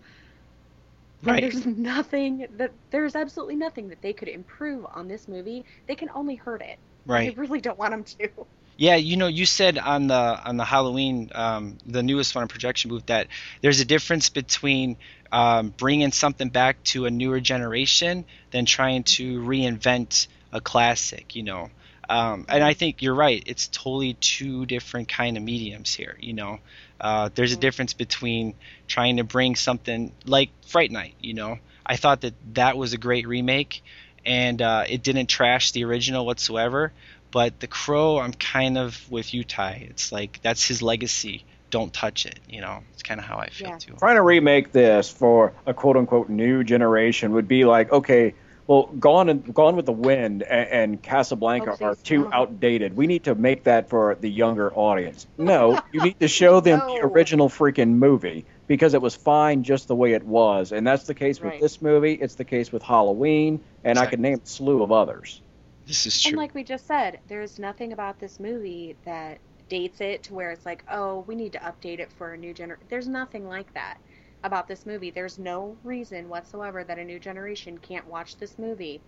[1.27, 1.41] And right.
[1.41, 5.65] There's nothing that there's absolutely nothing that they could improve on this movie.
[5.87, 6.79] They can only hurt it.
[7.05, 7.35] Right.
[7.35, 8.47] I really don't want them to.
[8.77, 12.47] Yeah, you know, you said on the on the Halloween, um, the newest one on
[12.49, 13.27] projection booth, that
[13.61, 14.97] there's a difference between
[15.31, 21.35] um, bringing something back to a newer generation than trying to reinvent a classic.
[21.37, 21.69] You know,
[22.09, 23.41] um, and I think you're right.
[23.45, 26.17] It's totally two different kind of mediums here.
[26.19, 26.59] You know,
[26.99, 28.55] uh, there's a difference between
[28.87, 31.15] trying to bring something like Fright Night.
[31.21, 33.83] You know, I thought that that was a great remake,
[34.25, 36.91] and uh, it didn't trash the original whatsoever.
[37.35, 39.87] But The Crow, I'm kind of with you, Ty.
[39.89, 41.43] It's like that's his legacy.
[41.69, 42.39] Don't touch it.
[42.47, 43.77] You know, it's kind of how I feel Yeah.
[43.77, 43.95] too.
[43.99, 48.35] Trying to remake this for a quote unquote new generation would be like, okay,
[48.67, 52.95] well, Gone and Gone with the Wind and, and Casablanca Oh, are too outdated.
[52.95, 55.27] We need to make that for the younger audience.
[55.37, 59.89] No, you need to show them the original freaking movie because it was fine just
[59.89, 61.61] the way it was, and that's the case with Right.
[61.61, 62.13] this movie.
[62.13, 65.41] It's the case with Halloween, and I could name a slew of others.
[65.85, 66.29] This is true.
[66.29, 70.51] And like we just said, there's nothing about this movie that dates it to where
[70.51, 72.85] it's like, oh, we need to update it for a new generation.
[72.89, 73.97] There's nothing like that
[74.43, 75.11] about this movie.
[75.11, 79.01] There's no reason whatsoever that a new generation can't watch this movie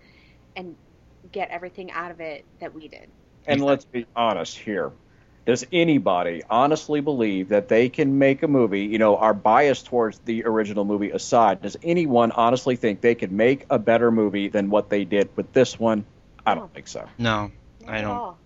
[0.56, 0.76] and
[1.32, 3.08] get everything out of it that we did.
[3.46, 4.92] And let's be honest here.
[5.46, 10.18] Does anybody honestly believe that they can make a movie, you know, our bias towards
[10.18, 14.68] the original movie aside, does anyone honestly think they could make a better movie than
[14.68, 16.04] what they did with this one?
[16.52, 16.70] I don't oh.
[16.74, 17.08] think so.
[17.18, 17.50] no,
[17.84, 18.10] Not I don't.
[18.10, 18.38] all.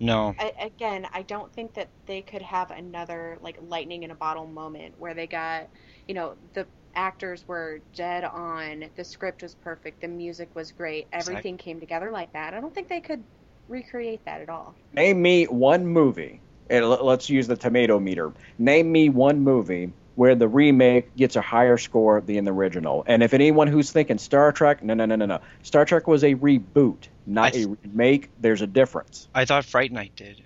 [0.00, 0.34] No.
[0.38, 4.46] I, again, I don't think that they could have another like lightning in a bottle
[4.46, 5.68] moment where they got,
[6.08, 11.06] you know, the actors were dead on, the script was perfect, the music was great,
[11.12, 12.54] everything came together like that.
[12.54, 13.22] I don't think they could
[13.68, 14.74] recreate that at all.
[14.94, 18.32] Name me one movie, and let's use the tomato meter.
[18.58, 23.02] Name me one movie where the remake gets a higher score than the original.
[23.06, 25.40] And if anyone who's thinking Star Trek, no, no, no, no, no.
[25.62, 28.28] Star Trek was a reboot, not a remake.
[28.38, 29.28] There's a difference.
[29.34, 30.42] I thought Fright Night did.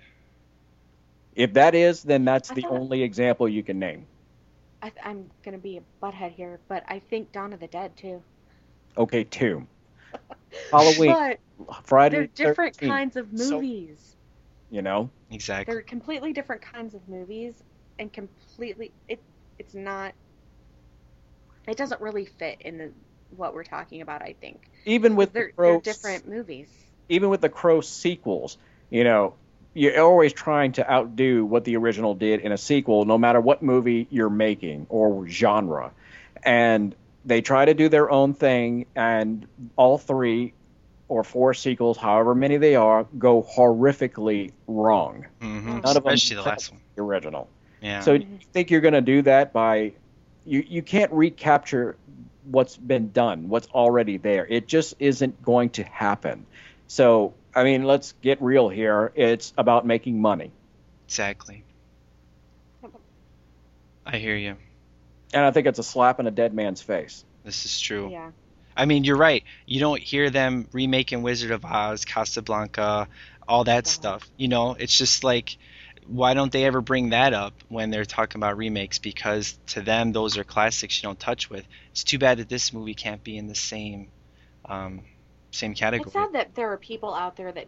[1.35, 4.05] If that is, then that's I the thought- only example you can name.
[4.81, 8.23] I, I'm gonna be a butthead here, but I think Dawn of the Dead too.
[8.97, 9.67] Okay, two.
[10.71, 11.39] Halloween, But
[11.85, 14.15] Friday, they're different 13th, kinds of So- movies.
[14.71, 15.73] You know, Exactly.
[15.73, 17.61] They're completely different kinds of movies,
[17.99, 19.19] and completely it.
[19.59, 20.13] It's not.
[21.67, 22.91] It doesn't really fit in the
[23.35, 24.21] what we're talking about.
[24.21, 26.69] I think even with they're the Crow, they're different movies.
[27.09, 28.57] even with the Crow sequels,
[28.89, 29.35] you know,
[29.73, 33.61] you're always trying to outdo what the original did in a sequel, no matter what
[33.61, 35.91] movie you're making or genre.
[36.43, 36.95] And
[37.25, 40.53] they try to do their own thing, and all three
[41.07, 45.25] or four sequels, however many they are, go horrifically wrong.
[45.41, 46.81] hmm None of them Especially the last one.
[46.95, 47.49] The original.
[47.81, 47.99] Yeah.
[48.01, 49.93] So you think you're going to do that by
[50.45, 51.95] you you can't recapture
[52.45, 54.45] what's been done, what's already there.
[54.47, 56.45] It just isn't going to happen.
[56.87, 59.11] So, I mean, let's get real here.
[59.15, 60.51] It's about making money.
[61.07, 61.63] exactly.
[64.05, 64.55] I hear you.
[65.33, 67.25] And I think it's a slap in a dead man's face.
[67.43, 68.09] This is true.
[68.11, 68.31] Yeah.
[68.77, 69.43] I mean, you're right.
[69.65, 73.07] You don't hear them remaking Wizard of Oz, Casablanca,
[73.47, 73.91] all that Uh-huh.
[73.91, 74.29] stuff.
[74.37, 75.57] You know, it's just like,
[76.07, 78.99] why don't they ever bring that up when they're talking about remakes?
[78.99, 81.65] Because to them, those are classics you don't touch with.
[81.91, 84.09] It's too bad that this movie can't be in the same,
[84.65, 85.01] um,
[85.51, 86.07] same category.
[86.07, 87.67] It's sad that there are people out there that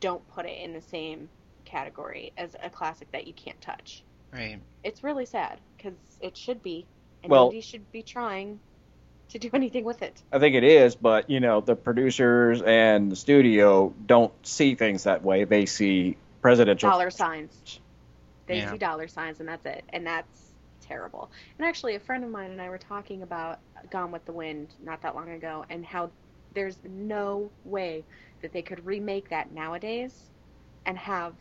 [0.00, 1.28] don't put it in the same
[1.64, 4.02] category as a classic that you can't touch.
[4.32, 4.60] Right.
[4.84, 6.86] It's really sad because it should be,
[7.22, 8.60] and Well- nobody should be trying
[9.30, 10.22] to do anything with it.
[10.32, 15.04] I think it is, but you know, the producers and the studio don't see things
[15.04, 15.44] that way.
[15.44, 17.80] They see presidential Dollar signs.
[18.46, 18.70] They Yeah.
[18.70, 19.84] see dollar signs, and that's it.
[19.90, 21.30] And that's terrible.
[21.58, 23.60] And actually, a friend of mine and I were talking about
[23.90, 26.10] Gone with the Wind not that long ago, and how
[26.54, 28.04] there's no way
[28.42, 30.30] that they could remake that nowadays
[30.86, 31.34] and have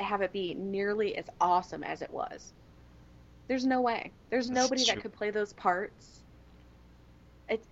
[0.00, 2.52] have it be nearly as awesome as it was.
[3.48, 4.12] There's no way.
[4.30, 4.94] There's That's nobody true.
[4.94, 6.22] that could play those parts.
[7.48, 7.64] It,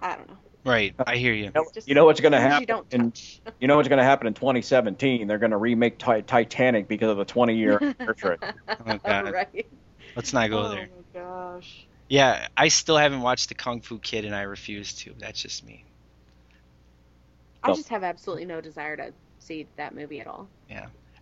[0.00, 0.38] I don't know.
[0.64, 0.94] Right.
[0.98, 1.44] Uh, I hear you.
[1.44, 3.12] You know, you know what's going to happen You don't in
[3.60, 5.26] you know what's going to happen in 2017?
[5.26, 8.38] They're going to remake Ti- Titanic because of the 20 year anniversary.
[8.86, 9.32] Oh, God.
[9.32, 9.66] right.
[10.14, 10.88] Let's not go oh there.
[11.14, 11.86] my gosh.
[12.08, 15.14] Yeah, I still haven't watched the Kung Fu Kid, and I refuse to.
[15.18, 15.84] That's just me.
[17.62, 20.48] I just have absolutely no desire to see that movie at all.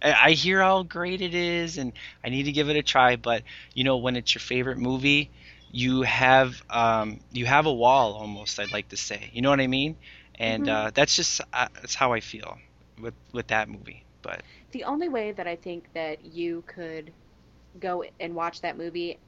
[0.03, 1.93] I I hear how great it is, and
[2.25, 3.17] I need to give it a try.
[3.17, 3.43] But
[3.75, 5.31] you know, when it's your favorite movie,
[5.71, 8.59] you have um, you have a wall almost.
[8.59, 9.97] I'd like to say, you know what I mean?
[10.39, 10.69] And Mhm.
[10.69, 12.57] uh, that's just uh, that's how I feel
[13.01, 14.05] with with that movie.
[14.23, 14.43] but
[14.73, 17.15] The only way that I think that you could
[17.79, 19.21] go and watch that movie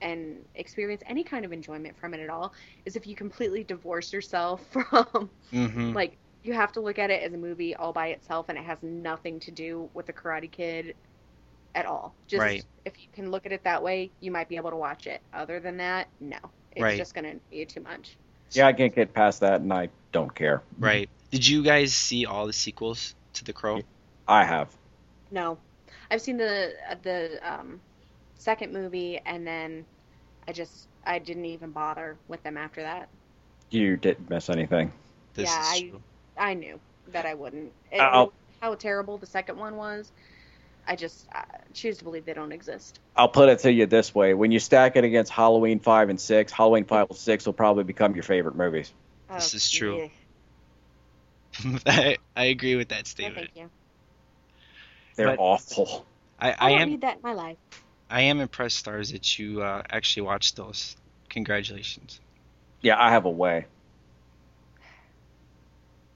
[0.00, 2.52] and experience any kind of enjoyment from it at all
[2.84, 7.22] is if you completely divorce yourself from hmm like you have to look at it
[7.22, 10.50] as a movie all by itself and it has nothing to do with the Karate
[10.50, 10.94] Kid
[11.76, 12.14] at all.
[12.26, 12.64] Just Right.
[12.84, 15.20] if you can look at it that way, you might be able to watch it.
[15.32, 16.38] Other than that, no.
[16.72, 16.98] It's Right.
[16.98, 18.16] just gonna be too much.
[18.52, 20.62] Yeah, I can't get past that, and I don't care.
[20.78, 21.08] right.
[21.30, 23.82] Did you guys see all the sequels to The Crow?
[24.26, 24.74] I have.
[25.30, 25.58] No,
[26.10, 26.72] I've seen the
[27.02, 27.80] the um,
[28.36, 29.84] second movie, and then
[30.48, 33.08] I just I didn't even bother with them after that.
[33.70, 34.92] You didn't miss anything.
[35.34, 36.02] This yeah, is I true.
[36.38, 37.72] I knew that I wouldn't.
[37.90, 40.12] It, how terrible the second one was,
[40.86, 43.00] I just I choose to believe they don't exist.
[43.16, 46.20] I'll put it to you this way: when you stack it against Halloween five and
[46.20, 48.92] six, Halloween five and six will probably become your favorite movies.
[49.32, 50.10] This Oh, is true.
[51.64, 51.78] yeah.
[51.86, 53.50] I, I agree with that No, statement.
[53.54, 53.70] thank you.
[55.16, 56.06] They're But- awful.
[56.38, 57.56] I, I I am need that in my life.
[58.10, 60.94] I am impressed, stars, that you uh, actually watched those.
[61.30, 62.20] Congratulations.
[62.82, 63.64] Yeah, I have a way.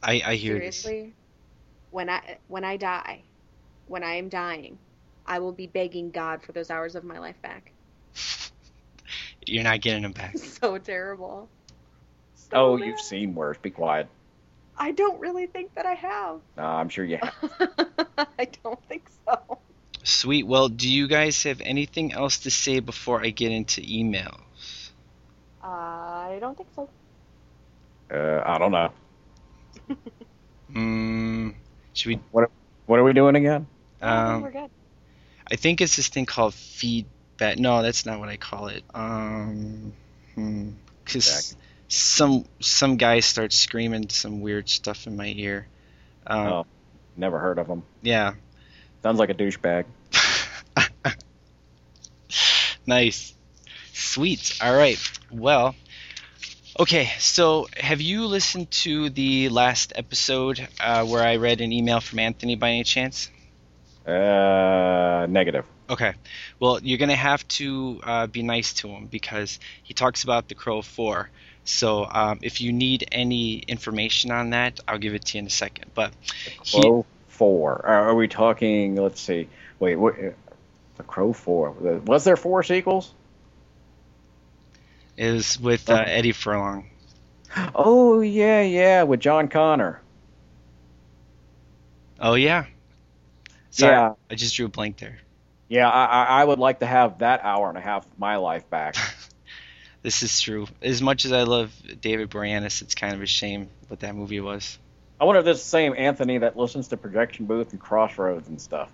[0.03, 0.77] I, I hear this.
[0.83, 1.15] Seriously,
[1.91, 3.23] when I when I die,
[3.91, 4.79] when I am dying,
[5.27, 7.73] I will be begging God for those hours of my life back.
[9.47, 10.39] You're not getting them back.
[10.39, 11.49] so terrible.
[12.35, 12.87] So Oh, bad.
[12.87, 13.59] you've seen worse.
[13.59, 14.07] Be quiet.
[14.79, 16.41] I don't really think that I have.
[16.57, 17.35] No, I'm sure you have.
[18.39, 19.59] I don't think so.
[20.05, 20.47] Sweet.
[20.47, 24.39] Well, do you guys have anything else to say before I get into emails?
[25.63, 26.89] I don't think so.
[28.11, 28.91] Uh, I don't know.
[30.75, 31.55] Mm,
[31.93, 32.21] should we?
[32.31, 32.51] What
[32.87, 33.67] What are we doing again?
[34.03, 34.71] I think Um, we're good.
[35.51, 37.59] I think it's this thing called feedback.
[37.59, 38.85] No, that's not what I call it.
[38.95, 39.93] Um,
[40.35, 40.71] hmm.
[41.05, 41.57] 'cause
[41.89, 45.67] some some guy starts screaming some weird stuff in my ear.
[46.27, 46.67] Um, Oh,
[47.17, 47.83] never heard of him.
[48.03, 48.35] Yeah.
[49.03, 49.87] Sounds like a douchebag.
[52.87, 53.35] nice.
[53.93, 54.59] Sweet.
[54.63, 54.99] All right.
[55.31, 55.75] Well,
[56.79, 57.11] okay.
[57.19, 62.19] So, have you listened to the last episode uh, where I read an email from
[62.19, 63.31] Anthony by any chance?
[64.07, 65.67] Uh, negative.
[65.89, 66.15] Okay.
[66.59, 70.49] Well, you're going to have to uh, be nice to him because he talks about
[70.49, 71.29] the Crow 4.
[71.65, 75.47] So, um, if you need any information on that, I'll give it to you in
[75.47, 75.91] a second.
[75.95, 76.13] But
[76.63, 77.87] he, Crow four.
[77.87, 78.97] Are we talking?
[78.97, 79.49] Let's see.
[79.79, 80.31] Wait, what, uh,
[80.97, 81.71] the Crow four.
[82.07, 83.13] Was there four sequels?
[85.21, 86.87] is with uh, Eddie Furlong.
[87.75, 90.01] Oh yeah, yeah, with John Connor.
[92.19, 92.67] Oh, yeah.
[93.71, 94.15] Sorry, Yeah.
[94.31, 95.19] I just drew a blank there.
[95.69, 98.69] Yeah, I, I would like to have that hour and a half of my life
[98.69, 98.97] back.
[100.03, 100.67] This is true.
[100.81, 104.41] As much as I love David Boreanaz, it's kind of a shame what that movie
[104.41, 104.79] was.
[105.21, 108.49] I wonder if this is the same Anthony that listens to Projection Booth and Crossroads
[108.49, 108.91] and stuff.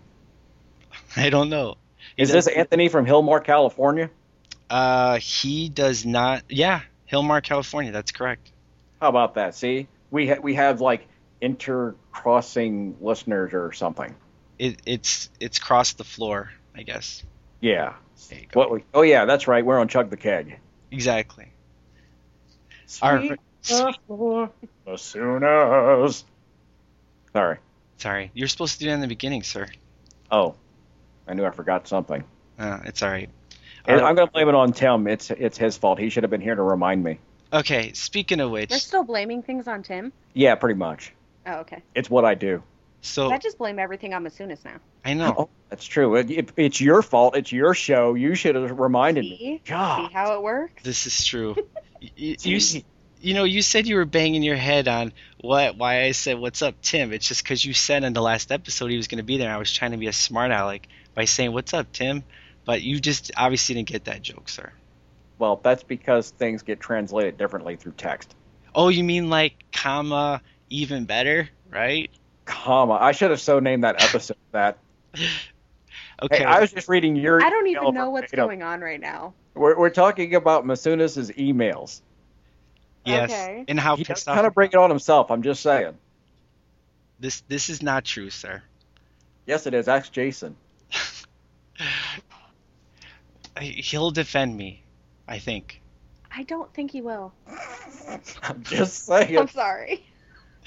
[1.17, 1.77] I don't know.
[2.17, 4.11] He Is this Anthony from Hilmar, California?
[4.69, 6.43] Uh, he does not.
[6.49, 7.93] Yeah, Hilmar, California.
[7.93, 8.51] That's correct.
[9.01, 9.55] How about that?
[9.55, 11.07] See, we ha- we have like
[11.41, 14.15] intercrossing listeners or something.
[14.59, 17.23] It, it's it's crossed the floor, I guess.
[17.61, 17.95] Yeah.
[18.31, 18.61] There you go.
[18.61, 18.71] What?
[18.71, 19.65] We, oh yeah, that's right.
[19.65, 20.59] We're on Chug the Keg.
[20.91, 21.47] Exactly.
[23.03, 23.39] All right.
[24.87, 26.25] As soon as.
[27.33, 27.59] Sorry.
[27.99, 29.67] Sorry, you're supposed to do that in the beginning, sir.
[30.31, 30.55] Oh,
[31.27, 32.25] I knew I forgot something.
[32.59, 33.31] Uh, it's all right.
[33.87, 35.07] And Uh, I'm going to blame it on Tim.
[35.07, 35.99] It's it's his fault.
[35.99, 37.19] He should have been here to remind me.
[37.53, 37.93] Okay.
[37.93, 40.13] Speaking of which, We're still blaming things on Tim.
[40.35, 41.13] Yeah, pretty much.
[41.47, 41.83] Oh, okay.
[41.95, 42.63] It's what I do.
[43.07, 44.79] So I just blame everything on Masunas now.
[45.05, 45.35] I know.
[45.39, 46.17] Oh, that's true.
[46.17, 47.37] It, it, it's your fault.
[47.37, 48.15] It's your show.
[48.15, 49.39] You should have reminded me.
[49.39, 49.63] See?
[49.65, 50.09] God.
[50.09, 50.83] See how it works?
[50.83, 51.57] This is true.
[52.01, 52.61] you, you,
[53.21, 56.63] you know, you said you were banging your head on what why I said what's
[56.63, 57.13] up, Tim.
[57.13, 59.53] It's just because you said in the last episode he was going to be there.
[59.53, 62.25] I was trying to be a smart aleck by saying what's up, Tim.
[62.65, 64.73] But you just obviously didn't get that joke, sir.
[65.39, 68.35] Well, that's because things get translated differently through text.
[68.75, 72.11] Oh, you mean like comma even better, right?
[72.47, 72.95] Comma.
[72.95, 74.79] I should have so named that episode that.
[76.23, 76.39] Okay.
[76.39, 77.43] Hey, I was just reading your.
[77.43, 78.47] I don't even know what's verbatim.
[78.47, 79.35] going on right now.
[79.55, 82.01] We're, we're talking about Masunas' emails.
[83.05, 83.31] yes.
[83.31, 83.65] okay.
[83.69, 84.35] And how He pissed off.
[84.35, 85.31] kind of bring it on himself.
[85.31, 85.95] I'm just saying.
[87.21, 88.63] This this is not true, sir.
[89.47, 89.89] Yes, it is.
[89.89, 90.57] Ask Jason.
[93.61, 94.83] He'll defend me,
[95.27, 95.81] I think.
[96.31, 97.33] I don't think he will.
[98.43, 99.39] I'm just saying.
[99.39, 100.05] I'm sorry.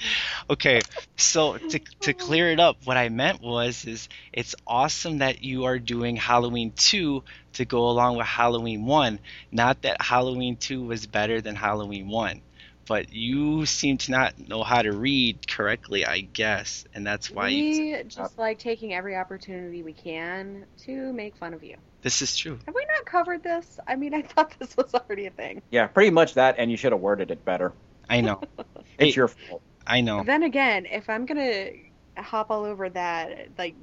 [0.50, 0.80] Okay,
[1.16, 5.64] so to to clear it up, what I meant was is it's awesome that you
[5.64, 7.22] are doing Halloween 2
[7.54, 9.20] to go along with Halloween 1.
[9.52, 12.42] Not that Halloween 2 was better than Halloween 1,
[12.86, 17.48] but you seem to not know how to read correctly, I guess, and that's why
[17.48, 17.64] you,
[17.96, 21.76] we just like taking every opportunity we can to make fun of you.
[22.02, 22.58] this is true.
[22.66, 23.78] Have we not covered this?
[23.86, 25.62] I mean, I thought this was already a thing.
[25.70, 27.72] Yeah, pretty much that, and you should have worded it better.
[28.08, 28.40] I know.
[28.98, 29.18] It's Hey.
[29.18, 29.62] your fault.
[29.90, 30.22] I know.
[30.24, 31.70] Then again, if I'm gonna
[32.16, 33.74] hop all over that, like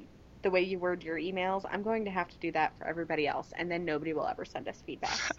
[0.42, 3.26] the way you word your emails, I'm going to have to do that for everybody
[3.26, 5.18] else, and then nobody will ever send us feedback.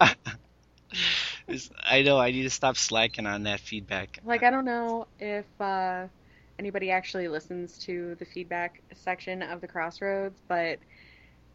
[1.84, 2.18] I know.
[2.18, 4.18] I need to stop slacking on that feedback.
[4.24, 6.06] like, I don't know if uh,
[6.58, 10.78] anybody actually listens to the feedback section of the Crossroads, but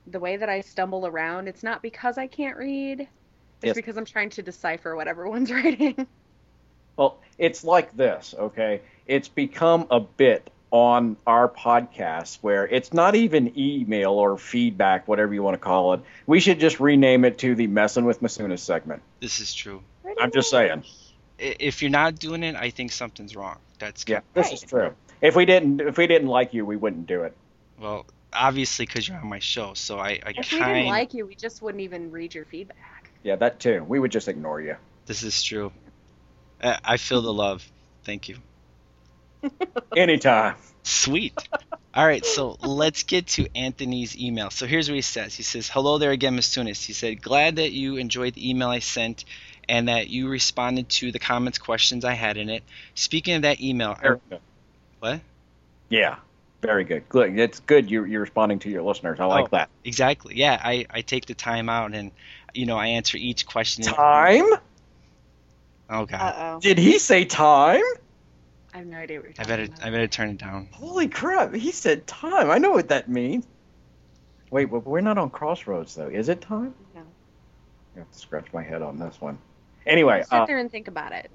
[0.08, 3.02] the way that I stumble around, it's not because I can't read.
[3.02, 3.10] It's
[3.64, 3.76] Yes.
[3.76, 6.08] because I'm trying to decipher what everyone's writing.
[6.98, 8.82] Well, it's like this, okay?
[9.08, 15.34] It's become a bit on our podcast where it's not even email or feedback, whatever
[15.34, 16.02] you want to call it.
[16.26, 19.02] We should just rename it to the Messing with Masunas segment.
[19.22, 19.82] This is true.
[20.20, 20.84] I'm just saying.
[21.38, 23.58] If you're not doing it, I think something's wrong.
[23.80, 24.94] That's Yeah, this is true.
[25.22, 27.36] If we didn't, if we didn't like you, we wouldn't do it.
[27.80, 31.26] Well, obviously, because you're on my show, so I, I If we didn't like you,
[31.26, 33.10] we just wouldn't even read your feedback.
[33.24, 33.84] Yeah, that too.
[33.84, 34.76] We would just ignore you.
[35.06, 35.72] This is true.
[36.62, 37.70] I, I feel the love.
[38.04, 38.38] Thank you.
[39.96, 40.56] Anytime.
[40.84, 41.34] Sweet.
[41.94, 44.50] All right, so let's get to Anthony's email.
[44.50, 45.34] So here's what he says.
[45.34, 48.80] He says, "Hello there again, Masunas." He said, "Glad that you enjoyed the email I
[48.80, 49.26] sent,
[49.68, 52.64] and that you responded to the comments, questions I had in it.
[52.94, 54.40] Speaking of that email, I, Very good.
[55.00, 55.22] what?
[55.90, 56.18] Yeah,
[56.62, 57.08] very good.
[57.10, 57.40] Good.
[57.40, 59.20] It's good you're, you're responding to your listeners.
[59.20, 59.70] I like Oh, that.
[59.84, 60.36] Exactly.
[60.36, 62.12] Yeah, I, I take the time out and
[62.54, 63.84] you know I answer each question.
[63.86, 64.46] Time?
[65.90, 66.60] Oh God, Uh oh.
[66.60, 67.84] Did he say time?
[68.76, 69.84] I have no idea what you're I better about.
[69.86, 70.68] I better turn it down.
[70.74, 71.54] Holy crap!
[71.56, 72.52] He said time.
[72.52, 73.46] I know what that means.
[74.52, 76.10] Wait, but we're not on Crossroads though.
[76.10, 76.74] Is it time?
[76.94, 77.02] No.
[77.96, 79.38] I have to scratch my head on this one.
[79.86, 81.32] Anyway, Sit uh, there and think about it.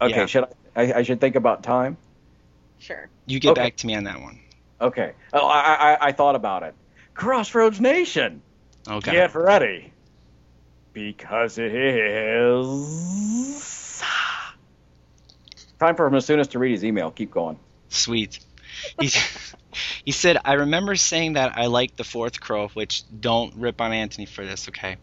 [0.00, 0.14] okay.
[0.20, 0.26] Yeah.
[0.26, 0.44] Should
[0.76, 0.92] I, I?
[0.98, 1.96] I should think about time.
[2.78, 3.08] Sure.
[3.26, 3.62] You get Okay.
[3.62, 4.38] back to me on that one.
[4.80, 5.12] Okay.
[5.32, 6.74] Oh, I, I I thought about it.
[7.14, 8.42] Crossroads Nation,
[8.86, 9.00] Okay.
[9.06, 9.12] God.
[9.12, 9.90] get ready,
[10.92, 13.56] because it is
[15.78, 17.10] time for Masunas to read his email.
[17.10, 17.58] Keep going.
[17.88, 18.38] Sweet.
[19.00, 19.10] He,
[20.04, 23.92] he said, I remember saying that I liked the fourth crow, which don't rip on
[23.92, 24.96] Anthony for this, okay?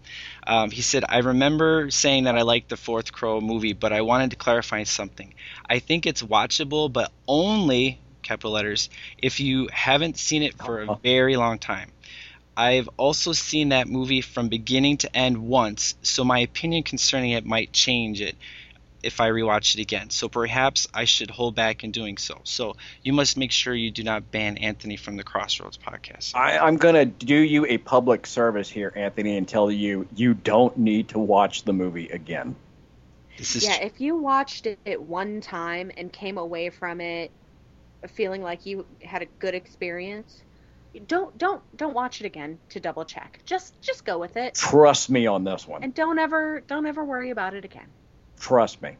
[0.45, 4.01] Um, he said, I remember saying that I liked the fourth crow movie, but I
[4.01, 5.33] wanted to clarify something.
[5.69, 10.95] I think it's watchable, but only, capital letters, if you haven't seen it for a
[11.03, 11.89] very long time.
[12.55, 17.47] I've also seen that movie from beginning to end once, so my opinion concerning it
[17.47, 18.35] might change it
[19.03, 20.09] if I rewatch it again.
[20.09, 22.39] So perhaps I should hold back in doing so.
[22.43, 26.35] So you must make sure you do not ban Anthony from the Crossroads podcast.
[26.35, 30.33] I, I'm going to do you a public service here, Anthony, and tell you you
[30.33, 32.55] don't need to watch the movie again.
[33.37, 37.31] This is Yeah, if you watched it one time and came away from it
[38.09, 40.43] feeling like you had a good experience,
[41.07, 43.39] don't don't don't watch it again to double check.
[43.45, 45.83] Just just go with it Trust me on this one.
[45.83, 47.87] and don't ever don't ever worry about it again.
[48.39, 48.97] Trust me.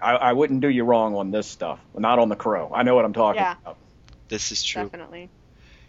[0.00, 1.78] I, I wouldn't do you wrong on this stuff.
[1.96, 2.70] Not on the crow.
[2.74, 3.54] I know what I'm talking Yeah.
[3.62, 3.76] about.
[4.28, 4.82] this is true.
[4.84, 5.28] Definitely.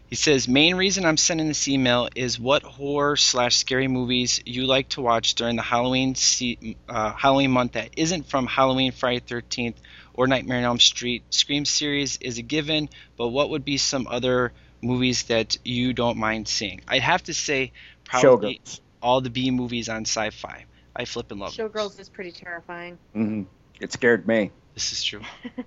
[0.10, 4.66] He says main reason I'm sending this email is what horror slash scary movies you
[4.66, 9.20] like to watch during the Halloween se- uh, Halloween month that isn't from Halloween, Friday
[9.20, 9.78] Thirteenth,
[10.14, 11.24] or Nightmare on Elm Street.
[11.32, 16.18] Scream series is a given, but what would be some other movies that you don't
[16.18, 16.80] mind seeing?
[16.88, 17.74] I'd have to say
[18.06, 18.80] probably Showgirls.
[19.02, 20.64] all the B movies on Sci-Fi.
[20.98, 21.70] I flip and love those.
[21.72, 22.98] Showgirls is pretty terrifying.
[23.14, 23.43] hmm
[23.80, 24.52] It scared me.
[24.74, 25.22] This is true.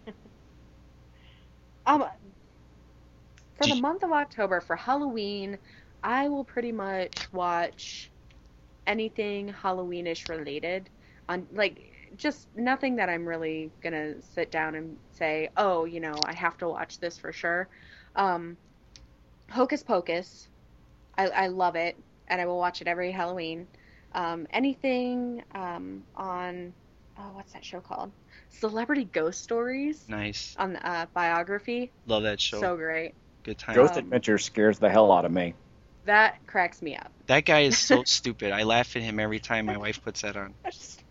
[1.87, 2.05] Um,
[3.55, 5.59] for Do the you- month of October for Halloween,
[6.03, 8.11] I will pretty much watch
[8.87, 10.89] anything Halloweenish related.
[11.29, 16.15] On like just nothing that I'm really gonna sit down and say, oh, you know,
[16.25, 17.69] I have to watch this for sure.
[18.15, 18.57] Um,
[19.51, 20.49] Hocus Pocus,
[21.17, 21.97] I, I love it,
[22.29, 23.67] and I will watch it every Halloween.
[24.13, 26.73] Um, anything um, on
[27.19, 28.11] oh, what's that show called?
[28.49, 30.55] Celebrity Ghost Stories Nice.
[30.59, 31.91] on uh, biography.
[32.07, 32.61] Love that show.
[32.61, 33.13] So great.
[33.45, 33.75] Good time.
[33.77, 35.55] Ghost Um, Adventure scares the hell out of me.
[36.07, 37.11] That cracks me up.
[37.27, 38.53] That guy is so stupid.
[38.53, 40.55] I laugh at him every time my wife puts that on.
[40.65, 41.03] I just,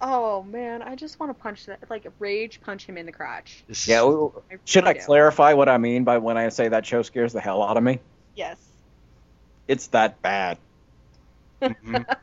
[0.00, 3.62] oh man, I just want to punch that, like rage punch him in the crotch.
[3.68, 3.98] This Yeah.
[3.98, 5.00] is, w- I Should I do.
[5.00, 7.82] clarify what I mean by when I say that show scares the hell out of
[7.84, 8.00] me?
[8.34, 8.56] Yes.
[9.68, 10.58] It's that bad.
[11.62, 12.04] Mhm.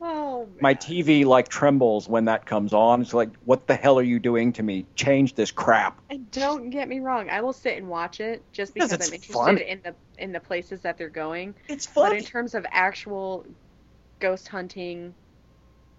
[0.00, 0.48] Oh.
[0.60, 0.74] My.
[0.74, 3.02] TV like trembles when that comes on.
[3.02, 4.86] It's like, what the hell are you doing to me?
[4.94, 6.00] Change this crap.
[6.10, 9.06] And don't get me wrong, I will sit and watch it just Yes, because it's
[9.08, 9.58] I'm interested fun.
[9.58, 11.54] in the in the places that they're going.
[11.68, 12.10] It's fun.
[12.10, 13.46] But in terms of actual
[14.20, 15.14] ghost hunting,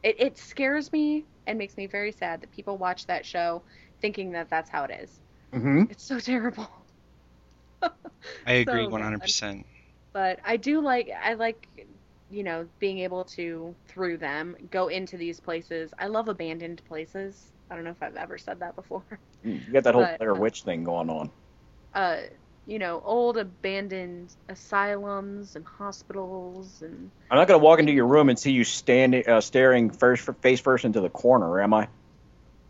[0.04, 3.64] it, it scares me and makes me very sad that people watch that show
[4.02, 5.20] thinking that that's how it is.
[5.54, 6.70] hmm It's so terrible.
[8.46, 9.34] I agree So one bad.
[10.16, 11.68] But I do like I like
[12.32, 15.91] you know being able to through them go into these places.
[15.99, 17.51] I love abandoned places.
[17.70, 19.03] I don't know if I've ever said that before.
[19.43, 21.30] You got that whole But, Blair uh, Witch thing going on.
[21.93, 22.18] Uh,
[22.66, 28.30] you know, old abandoned asylums and hospitals and I'm not gonna walk into your room
[28.30, 31.89] and see you standing, uh, staring first face first into the corner, am I?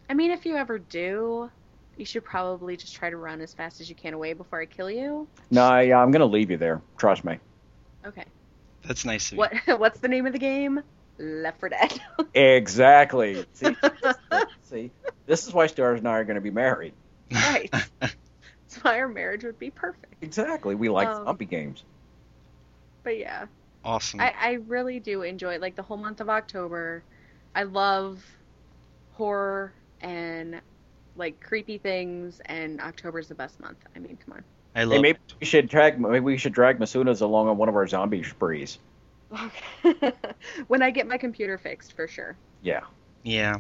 [0.09, 1.51] I mean, if you ever do,
[1.97, 4.65] you should probably just try to run as fast as you can away before I
[4.65, 5.27] kill you.
[5.51, 6.81] No, yeah, I'm gonna leave you there.
[6.97, 7.39] Trust me.
[8.05, 8.25] Okay.
[8.83, 9.37] That's nice of you.
[9.39, 10.81] What what's the name of the game?
[11.17, 11.99] Left 4 Dead.
[12.33, 13.45] Exactly.
[13.53, 13.75] See,
[14.63, 14.91] see,
[15.25, 16.93] this is why Stars and I are gonna be married.
[17.31, 17.71] right.
[18.01, 20.15] That's why our marriage would be perfect.
[20.21, 20.75] Exactly.
[20.75, 21.83] We like Um, zombie games.
[23.03, 23.45] But yeah,
[23.83, 24.19] awesome.
[24.19, 27.03] I, I really do enjoy like the whole month of October.
[27.55, 28.23] I love
[29.13, 29.71] horror
[30.01, 30.59] and
[31.16, 33.78] like creepy things, and October's the best month.
[33.95, 34.43] I mean, come on.
[34.76, 35.01] I Hey, love.
[35.01, 38.24] maybe we should drag maybe we should drag Masunas along on one of our zombie
[38.24, 38.78] sprees.
[40.68, 42.36] when I get my computer fixed, for sure.
[42.61, 42.82] Yeah.
[43.24, 43.55] Yeah.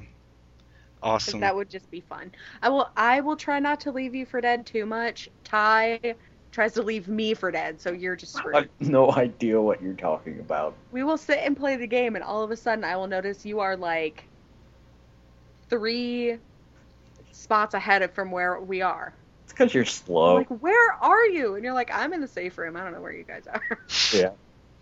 [1.01, 1.39] Awesome.
[1.39, 2.31] That would just be fun.
[2.61, 2.89] I will.
[2.97, 5.29] I will try not to leave you for dead too much.
[5.43, 5.99] Ty
[6.51, 9.93] tries to leave me for dead, so you're just I have no idea what you're
[9.93, 10.73] talking about.
[10.91, 13.45] we will sit and play the game, and all of a sudden, I will notice
[13.45, 14.23] you are like
[15.69, 16.37] three
[17.35, 19.13] spots ahead of from where we are.
[19.43, 20.35] It's because you're I'm slow.
[20.35, 21.55] like, where are you?
[21.55, 22.75] And you're like, I'm in the safe room.
[22.75, 23.79] I don't know where you guys are.
[24.13, 24.31] yeah.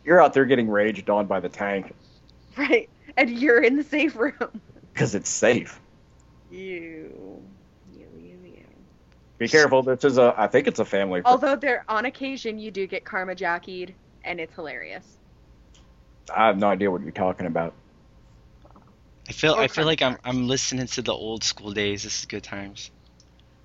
[0.06, 1.94] You're out there getting raged on by the tank
[2.58, 2.90] right.
[3.18, 4.34] And you're in the safe room.
[4.94, 5.80] because it's safe.
[6.52, 7.42] You.
[7.94, 8.64] You, you, you.
[9.38, 9.84] Be careful.
[9.84, 10.34] This is a.
[10.38, 11.22] I think it's a family.
[11.26, 15.18] Although there, on occasion, you do get karma jockeyed, and it's hilarious.
[16.34, 17.74] I have no idea what you're talking about.
[19.28, 19.54] I feel.
[19.54, 20.18] I feel like I'm.
[20.24, 22.04] I'm listening to the old school days.
[22.04, 22.92] This is good times.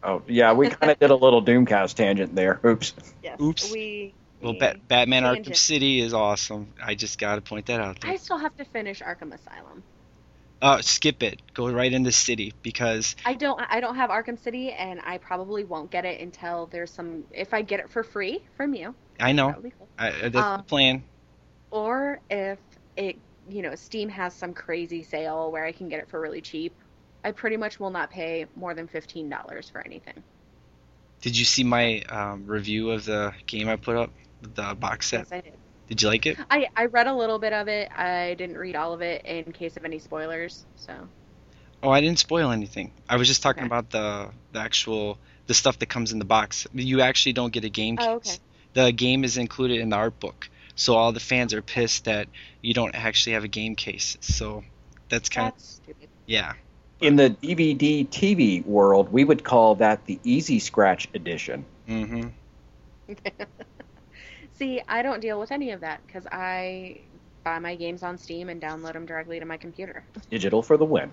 [0.03, 2.61] Oh yeah, we kind of did a little Doomcast tangent there.
[2.67, 2.95] Oops.
[3.23, 3.41] Yes.
[3.41, 3.73] Oops.
[3.73, 4.15] We.
[4.41, 6.73] Well, we- Bat- Batman Arkham City is awesome.
[6.81, 8.13] I just got to point that out there.
[8.13, 9.83] I still have to finish Arkham Asylum.
[10.63, 11.41] Uh, skip it.
[11.55, 13.61] Go right into City because I don't.
[13.69, 17.25] I don't have Arkham City, and I probably won't get it until there's some.
[17.33, 19.89] If I get it for free from you, I know that would be cool.
[19.99, 21.05] I, that's Um, the plan.
[21.71, 22.59] Or if
[22.97, 26.41] it, you know, Steam has some crazy sale where I can get it for really
[26.41, 26.75] cheap.
[27.25, 30.25] I pretty much will not pay more than fifteen dollars for anything.
[31.21, 35.27] Did you see my um, review of the game I put up, the box set?
[35.31, 35.59] Yes, I did.
[35.89, 36.39] Did you like it?
[36.51, 37.91] I I read a little bit of it.
[37.97, 40.67] I didn't read all of it in case of any spoilers.
[40.77, 41.09] So
[41.83, 42.93] Oh, I didn't spoil anything.
[43.09, 43.67] I was just talking Okay.
[43.67, 46.67] about the the actual the stuff that comes in the box.
[46.73, 48.07] You actually don't get a game case.
[48.07, 48.37] Oh, okay.
[48.75, 50.49] The game is included in the art book.
[50.79, 52.29] So all the fans are pissed that
[52.63, 54.17] you don't actually have a game case.
[54.21, 54.63] So
[55.11, 56.09] that's kind of stupid.
[56.27, 56.55] yeah.
[57.01, 61.65] In the DVD TV world, we would call that the Easy Scratch edition.
[61.89, 62.33] Mhm.
[64.53, 67.01] See, I don't deal with any of that because I
[67.45, 70.05] buy my games on Steam and download them directly to my computer.
[70.31, 71.13] Digital for the win.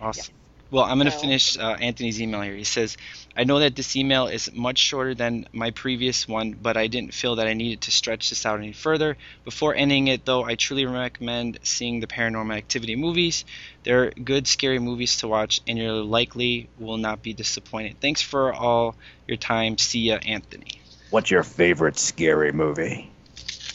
[0.00, 0.34] Awesome.
[0.70, 2.56] Well, I'm going to So- finish uh, Anthony's email here.
[2.56, 2.96] He says,
[3.36, 7.14] I know that this email is much shorter than my previous one, but I didn't
[7.14, 9.16] feel that I needed to stretch this out any further.
[9.44, 13.44] Before ending it, though, I truly recommend seeing the Paranormal Activity movies.
[13.84, 18.00] They're good, scary movies to watch, and you likely will not be disappointed.
[18.00, 18.96] Thanks for all
[19.28, 19.78] your time.
[19.78, 20.80] See ya, Anthony.
[21.10, 23.10] What's your favorite scary movie?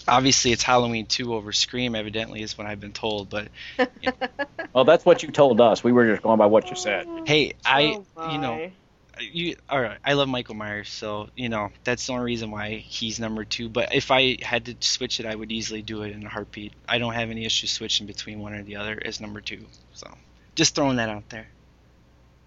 [0.08, 3.48] Obviously, it's Halloween 2 over Scream, evidently, is what I've been told, but
[4.74, 5.84] Well, that's what you told us.
[5.84, 7.06] We were just going by what you said.
[7.08, 8.72] Oh, hey, I, Oh, you know,
[9.20, 12.76] you all right i love michael myers so you know that's the only reason why
[12.76, 16.12] he's number two but if i had to switch it i would easily do it
[16.12, 19.22] in a heartbeat i don't have any issue switching between one or the other as
[19.22, 20.08] number two so
[20.56, 21.48] just throwing that out there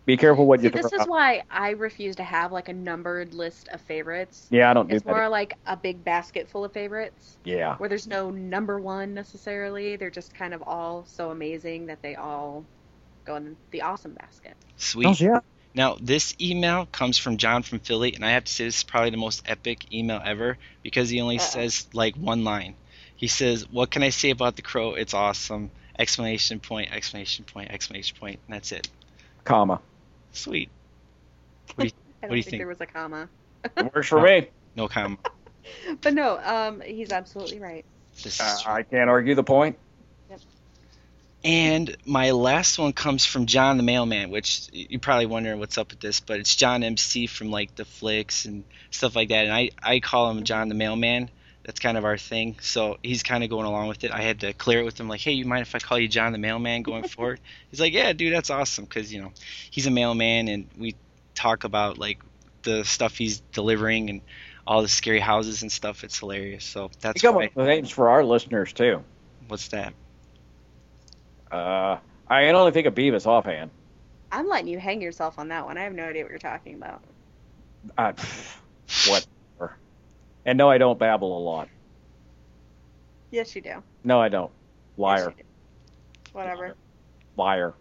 [0.07, 1.09] Be careful what See, you this is out.
[1.09, 4.47] why I refuse to have like a numbered list of favorites.
[4.51, 5.11] Yeah, I don't do It's that.
[5.11, 7.77] more like a big basket full of favorites Yeah.
[7.77, 9.97] where there's no number one necessarily.
[9.97, 12.65] They're just kind of all so amazing that they all
[13.25, 14.53] go in the awesome basket.
[14.77, 15.41] sweet Oh, yeah.
[15.75, 18.83] now this email comes from john from philly and i have to say this is
[18.85, 21.43] probably the most epic email ever because he only Uh-oh.
[21.45, 22.75] says like one line
[23.17, 27.71] he says what can i say about the crow it's awesome exclamation point exclamation point
[27.71, 28.91] exclamation point and that's it
[29.45, 29.81] Comma.
[30.35, 30.71] Sweet
[31.79, 31.93] I don't
[32.29, 32.61] What do you think, think?
[32.61, 33.29] there was a comma.
[33.77, 34.49] It works for me.
[34.77, 35.19] no comma
[36.03, 37.85] But no, um, he's absolutely right.
[38.23, 38.59] this Uh.
[38.67, 39.79] I can't argue the point.
[41.47, 45.91] And my last one comes from John the Mailman, which you're probably wondering what's up
[45.91, 49.45] with this, but it's John MC from like the flicks and stuff like that.
[49.45, 51.31] And I, I call him John the Mailman
[51.65, 52.57] That's kind of our thing.
[52.61, 54.11] So he's kind of going along with it.
[54.11, 56.09] I had to clear it with him, like, hey, you mind if I call you
[56.09, 57.41] John the Mailman going forward?
[57.71, 59.33] He's like, yeah, dude, that's awesome, because you know
[59.71, 60.95] he's a mailman, and we
[61.35, 62.21] talk about like
[62.63, 64.21] the stuff he's delivering and
[64.67, 66.05] all the scary houses and stuff.
[66.05, 66.65] It's hilarious.
[66.65, 67.51] So that's You got why.
[67.55, 69.03] one of the names for our listeners too.
[69.49, 69.93] What's that?
[71.51, 71.99] Uh,
[72.29, 73.71] I can only think of Beavis offhand.
[74.33, 75.79] I'm letting you hang yourself on that one.
[75.79, 77.03] I have no idea what you're talking about.
[77.97, 78.13] Uh,
[79.07, 79.27] whatever.
[80.47, 81.69] And no, I don't babble a lot.
[83.31, 83.83] Yes, you do.
[84.05, 84.51] No, I don't.
[84.97, 85.35] Yes, Liar.
[85.37, 86.33] you do.
[86.33, 86.75] Whatever.
[87.37, 87.75] Liar.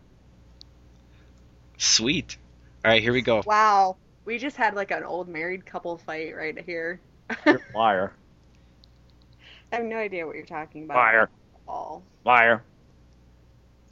[1.77, 2.37] Sweet.
[2.85, 3.43] All right, here we go.
[3.45, 3.97] Wow.
[4.25, 6.99] We just had like an old married couple fight right here.
[7.45, 8.13] You're a liar.
[9.71, 10.97] I have no idea what you're talking about.
[10.97, 11.29] Liar.
[11.67, 12.03] All.
[12.25, 12.63] Liar.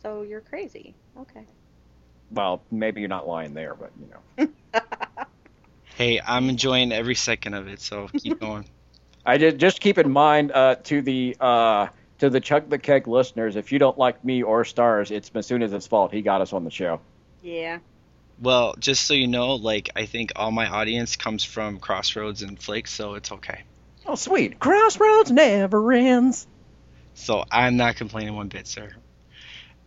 [0.02, 0.96] So you're crazy.
[1.20, 1.46] Okay.
[2.32, 4.81] Well, maybe you're not lying there, but you know.
[5.96, 8.66] Hey, I'm enjoying every second of it, so keep going.
[9.26, 11.88] I did just keep in mind uh, to the uh,
[12.22, 15.88] to the Chuck the Keg listeners, if you don't like me or Stars, it's Masuna's
[15.88, 16.12] fault.
[16.12, 17.02] He got us on the show.
[17.42, 17.80] Yeah.
[18.40, 22.60] Well, just so you know, like I think all my audience comes from Crossroads and
[22.60, 23.64] Flakes, so it's okay.
[24.06, 24.60] Oh, sweet.
[24.60, 26.48] Crossroads never ends.
[27.16, 28.92] So I'm not complaining one bit, sir.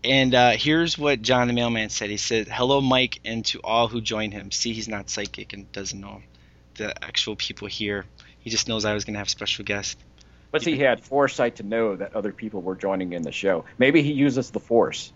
[0.05, 2.11] And uh, here's what John the Mailman said.
[2.11, 4.51] He said, "Hello, Mike, and to all who joined him.
[4.51, 6.21] See, he's not psychic and doesn't know
[6.75, 8.05] the actual people here.
[8.41, 9.97] He just knows I was going to have special guests.
[10.51, 13.65] But see, he had foresight to know that other people were joining in the show.
[13.79, 15.13] Maybe he uses the Force.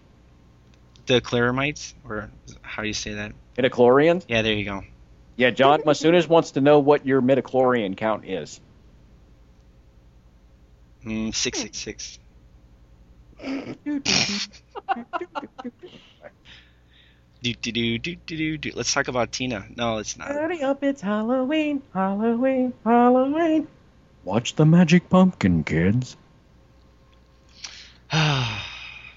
[1.06, 2.30] The Claramites, or
[2.62, 3.32] how do you say that?
[3.56, 4.24] Midichlorians?
[4.26, 4.82] Yeah, there you go.
[5.36, 8.60] Yeah, John Masunas wants to know what your midichlorian count is.
[11.04, 12.18] Mm, six six six.
[17.40, 18.72] Do do do do do do do.
[18.74, 19.64] Let's talk about Tina.
[19.76, 20.28] No, it's not.
[20.28, 23.68] Hurry up, it's Halloween, Halloween, Halloween.
[24.24, 26.16] Watch the magic pumpkin, kids.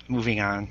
[0.07, 0.65] Moving on.
[0.65, 0.69] Wow.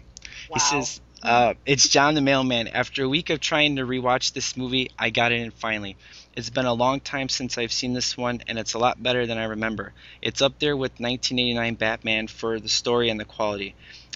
[0.54, 2.68] He says, uh, "It's John the Mailman.
[2.68, 5.96] After a week of trying to rewatch this movie, I got it in finally.
[6.34, 9.26] It's been a long time since I've seen this one, and it's a lot better
[9.26, 9.94] than I remember.
[10.22, 13.74] It's up there with 1989 Batman for the story and the quality.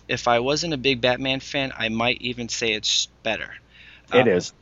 [0.08, 3.54] If I wasn't a big Batman fan, I might even say it's better.
[4.12, 4.52] It Uh, is.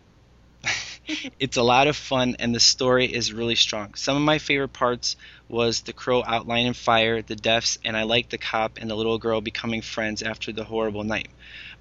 [1.38, 3.94] it's a lot of fun and the story is really strong.
[3.94, 5.16] Some of my favorite parts
[5.48, 8.94] was the crow outline outlining fire, the deaths, and I liked the cop and the
[8.96, 11.28] little girl becoming friends after the horrible night.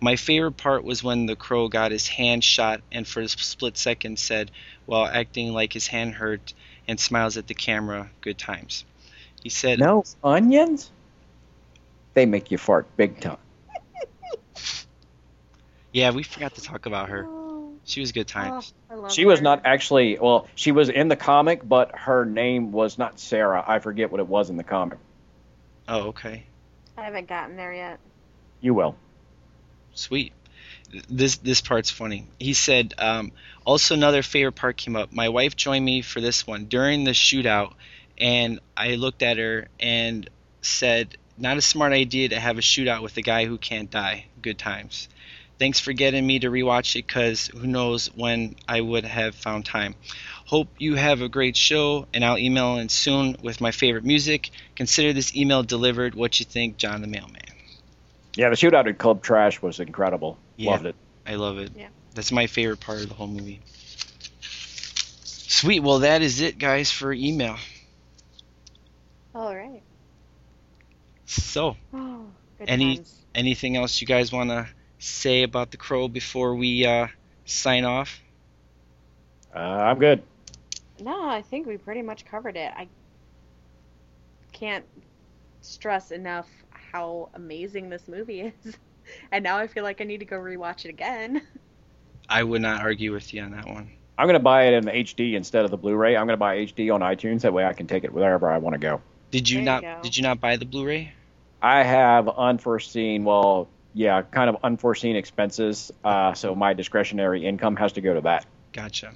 [0.04, 3.78] My favorite part was when the crow got his hand shot and for a split
[3.78, 4.50] second said,
[4.88, 6.56] while acting like his hand hurt,
[6.88, 8.84] and smiles at the camera, good times.
[9.44, 10.92] He said, No onions?
[12.16, 13.38] They make you fart big time.
[15.94, 17.26] Yeah, we forgot to talk about her.
[17.28, 18.74] Oh, She was good oh, times.
[18.90, 22.72] I love She was not actually, well, she was in the comic, but her name
[22.72, 23.62] was not Sarah.
[23.68, 25.00] I forget what it was in the comic.
[25.90, 26.46] Oh, okay.
[26.98, 28.00] I haven't gotten there yet.
[28.62, 28.96] You will.
[29.94, 30.34] Sweet.
[31.10, 32.28] This this part's funny.
[32.40, 33.32] He said, um,
[33.66, 35.12] also another favorite part came up.
[35.12, 37.74] My wife joined me for this one during the shootout,
[38.18, 40.30] and I looked at her and
[40.62, 44.26] said, "Not a smart idea to have a shootout with a guy who can't die.
[44.42, 45.08] Good times."
[45.60, 49.64] Thanks for getting me to rewatch it, cause who knows when I would have found
[49.64, 49.94] time.
[50.46, 54.50] Hope you have a great show, and I'll email in soon with my favorite music.
[54.76, 56.16] Consider this email delivered.
[56.16, 57.51] What you think, John the Mailman?
[58.36, 60.38] Yeah, the shootout at Club Trash was incredible.
[60.56, 60.72] Yeah.
[60.72, 60.96] Loved it.
[61.28, 61.72] I love it.
[61.76, 61.88] Yeah.
[62.16, 63.62] That's my favorite part of the whole movie.
[64.42, 65.82] Sweet.
[65.82, 67.58] Well, that is it, guys, for email.
[69.36, 69.82] All right.
[71.26, 72.26] So, Oh,
[72.60, 73.22] Any- times.
[73.36, 74.68] anything else you guys want to
[75.00, 77.08] say about the crow before we uh,
[77.46, 78.22] sign off?
[79.56, 80.24] Uh, I'm good.
[81.02, 82.72] No, I think we pretty much covered it.
[82.76, 82.88] I
[84.52, 84.86] can't
[85.62, 86.48] stress enough
[86.92, 88.78] how amazing this movie is.
[89.32, 91.42] And now I feel like I need to go rewatch it again.
[92.30, 93.90] I would not argue with you on that one.
[94.18, 96.16] I'm going to buy it in HD instead of the Blu-ray.
[96.16, 97.42] I'm going to buy HD on iTunes.
[97.42, 99.02] That way I can take it wherever I want to go.
[99.32, 99.82] Did you There not?
[99.82, 100.00] go.
[100.04, 101.12] did you not buy the Blu-ray?
[101.64, 105.92] I have unforeseen, well, yeah, kind of unforeseen expenses.
[106.04, 108.46] Uh, so my discretionary income has to go to that.
[108.72, 109.14] Gotcha.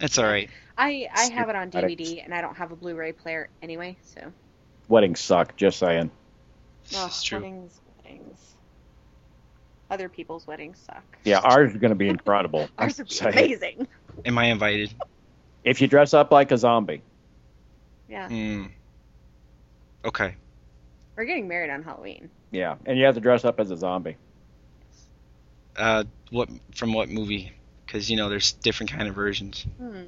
[0.00, 0.50] That's all right.
[0.76, 4.32] I I have it on DVD and I don't have a Blu-ray player anyway, so.
[4.88, 5.56] Weddings suck.
[5.56, 6.10] Just saying.
[6.94, 7.38] Oh, It's true.
[7.38, 8.54] weddings, weddings.
[9.90, 11.04] Other people's weddings suck.
[11.24, 12.68] Yeah, ours is going to be incredible.
[12.78, 13.32] Ours I'm would be saying.
[13.32, 13.88] amazing.
[14.24, 14.94] Am I invited?
[15.64, 17.02] If you dress up like a zombie.
[18.08, 18.28] Yeah.
[18.28, 18.64] Hmm.
[20.04, 20.34] Okay.
[21.16, 22.30] We're getting married on Halloween.
[22.50, 24.16] Yeah, and you have to dress up as a zombie.
[25.76, 27.52] Uh, what from what movie?
[27.84, 29.66] Because you know there's different kind of versions.
[29.78, 30.02] Hmm.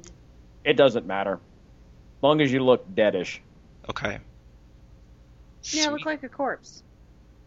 [0.63, 1.33] It doesn't matter.
[1.33, 3.39] As long as you look deadish.
[3.89, 4.19] Okay.
[5.63, 6.83] Yeah, look like a corpse.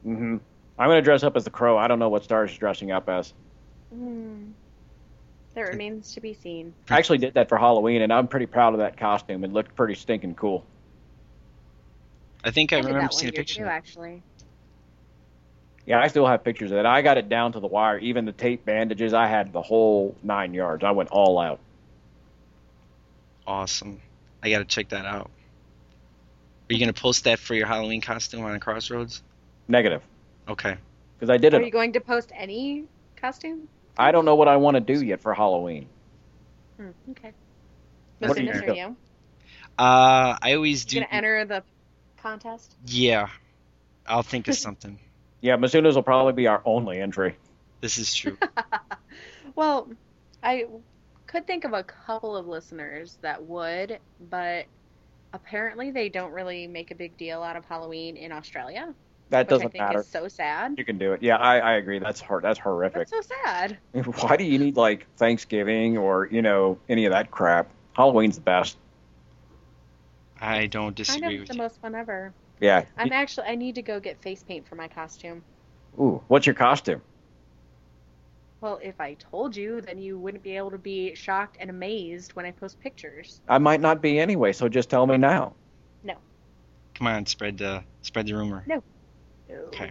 [0.07, 0.37] Mm-hmm.
[0.79, 1.79] I'm gonna dress up as the crow.
[1.79, 3.33] I don't know what Stars is dressing up as.
[3.93, 4.51] Hmm.
[5.55, 6.73] That remains to be seen.
[6.89, 9.45] I actually did that for Halloween, and I'm pretty proud of that costume.
[9.45, 10.65] It looked pretty stinking cool.
[12.43, 13.57] I think I, did remember that seeing a picture.
[13.57, 13.73] too, of it.
[13.73, 14.23] actually.
[15.85, 16.87] Yeah, I still have pictures of it.
[16.87, 17.99] I got it down to the wire.
[17.99, 20.85] Even the tape bandages, I had the whole nine yards.
[20.85, 21.61] I went all out.
[23.47, 24.01] Awesome.
[24.43, 25.31] I gotta check that out.
[26.73, 29.23] Are you gonna post that for your Halloween costume on Crossroads?
[29.69, 30.03] Negative,
[30.49, 30.79] Okay.
[31.19, 31.67] because I did Are it.
[31.67, 33.69] you going to post any costume?
[33.99, 35.87] I don't know what I want to do yet for Halloween.
[36.79, 37.33] Hmm, okay.
[38.21, 38.79] What are you Listeners, are doing?
[38.79, 38.97] you?
[39.79, 41.01] Uh, I always You do.
[41.01, 41.63] gonna enter the
[42.17, 42.75] contest?
[42.87, 43.29] Yeah.
[44.07, 44.99] I'll think of something.
[45.43, 47.37] Yeah, Masunas will probably be our only entry.
[47.83, 48.39] This is true.
[49.55, 49.91] Well,
[50.43, 50.67] I
[51.27, 54.67] could think of a couple of listeners that would, but
[55.33, 58.95] apparently they don't really make a big deal out of Halloween in Australia,
[59.31, 60.01] That which I doesn't think matter.
[60.01, 60.75] is so sad.
[60.79, 61.23] You can do it.
[61.23, 61.99] Yeah, I, I agree.
[61.99, 62.45] That's hard.
[62.45, 63.09] That's horrific.
[63.09, 63.79] That's so sad.
[64.21, 67.71] Why do you need like Thanksgiving or you know any of that crap?
[67.97, 68.77] Halloween's the best.
[70.41, 71.21] I don't disagree.
[71.21, 71.63] Kind disagree of with the you.
[71.63, 72.33] most fun ever.
[72.61, 72.85] Yeah.
[72.97, 75.43] I'm actually I need to go get face paint for my costume.
[75.99, 77.03] Ooh, what's your costume?
[78.63, 82.35] Well, if I told you, then you wouldn't be able to be shocked and amazed
[82.35, 83.41] when I post pictures.
[83.49, 85.55] I might not be anyway, so just tell me now.
[86.05, 86.15] No.
[86.95, 88.63] Come on, spread the spread the rumor.
[88.69, 88.81] No.
[89.51, 89.91] Okay.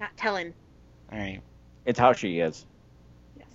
[0.00, 0.52] Not telling.
[1.12, 1.40] All right.
[1.86, 2.66] It's how she is.
[3.38, 3.46] Yes.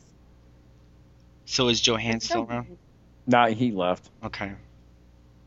[1.43, 2.77] So is Johan It's still so- around?
[3.27, 4.09] Nah, he left.
[4.23, 4.53] Okay.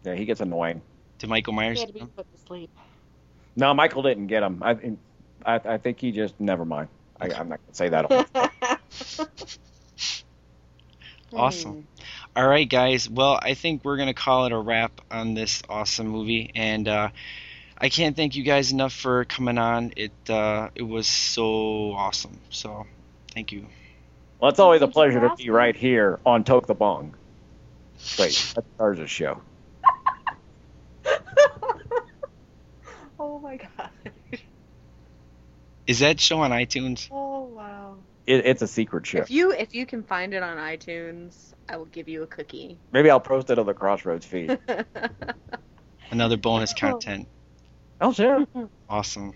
[0.05, 0.83] Yeah, he gets annoying.
[1.19, 1.81] Did Michael He Myers?
[1.81, 2.71] had to be put to sleep.
[3.57, 4.63] No, Michael didn't get him.
[4.63, 4.97] I,
[5.47, 6.89] I, I think he just never mind.
[7.21, 8.51] I, I'm not gonna say that.
[11.35, 11.87] Awesome.
[12.35, 13.09] All right, guys.
[13.11, 17.11] Well, I think we're gonna call it a wrap on this awesome movie, and uh,
[17.77, 19.93] I can't thank you guys enough for coming on.
[19.97, 22.39] It uh, it was so awesome.
[22.51, 22.87] So,
[23.35, 23.67] thank you.
[24.39, 27.15] well, it's always a Thank you pleasure to be right here on Toke the Bong.
[28.19, 29.43] Wait, that's Starz's show.
[33.19, 33.89] Oh my god.
[35.87, 37.09] Is that show on iTunes?
[37.11, 37.97] Oh wow.
[38.27, 39.19] It, it's a secret show.
[39.19, 42.79] If you if you can find it on iTunes, I will give you a cookie.
[42.93, 44.59] Maybe I'll post it on the Crossroads feed.
[46.11, 47.29] Another bonus content.
[48.01, 48.47] oh, sure.
[48.89, 49.33] Awesome.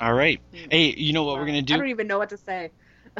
[0.00, 0.40] All right.
[0.70, 1.74] Hey, you know what we're gonna do?
[1.74, 1.82] I do?
[1.82, 2.70] don't even know what to say.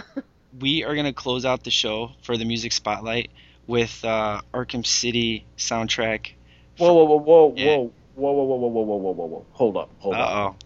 [0.58, 3.30] we are going to close out the show for the music spotlight
[3.66, 6.32] with uh, Arkham City soundtrack.
[6.78, 7.76] Whoa, whoa, whoa, whoa, Yeah.
[7.76, 9.46] whoa, whoa, whoa, whoa, whoa, whoa, whoa, whoa, whoa, whoa.
[9.52, 10.56] Hold up, hold up.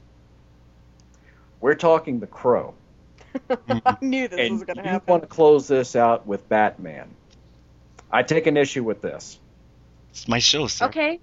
[1.65, 2.75] We're talking The Crow,
[3.51, 5.03] I knew this and was gonna happen.
[5.07, 7.09] you want to close this out with Batman.
[8.13, 9.39] I take an issue with this.
[10.11, 10.85] It's my show, sir.
[10.85, 11.21] Okay.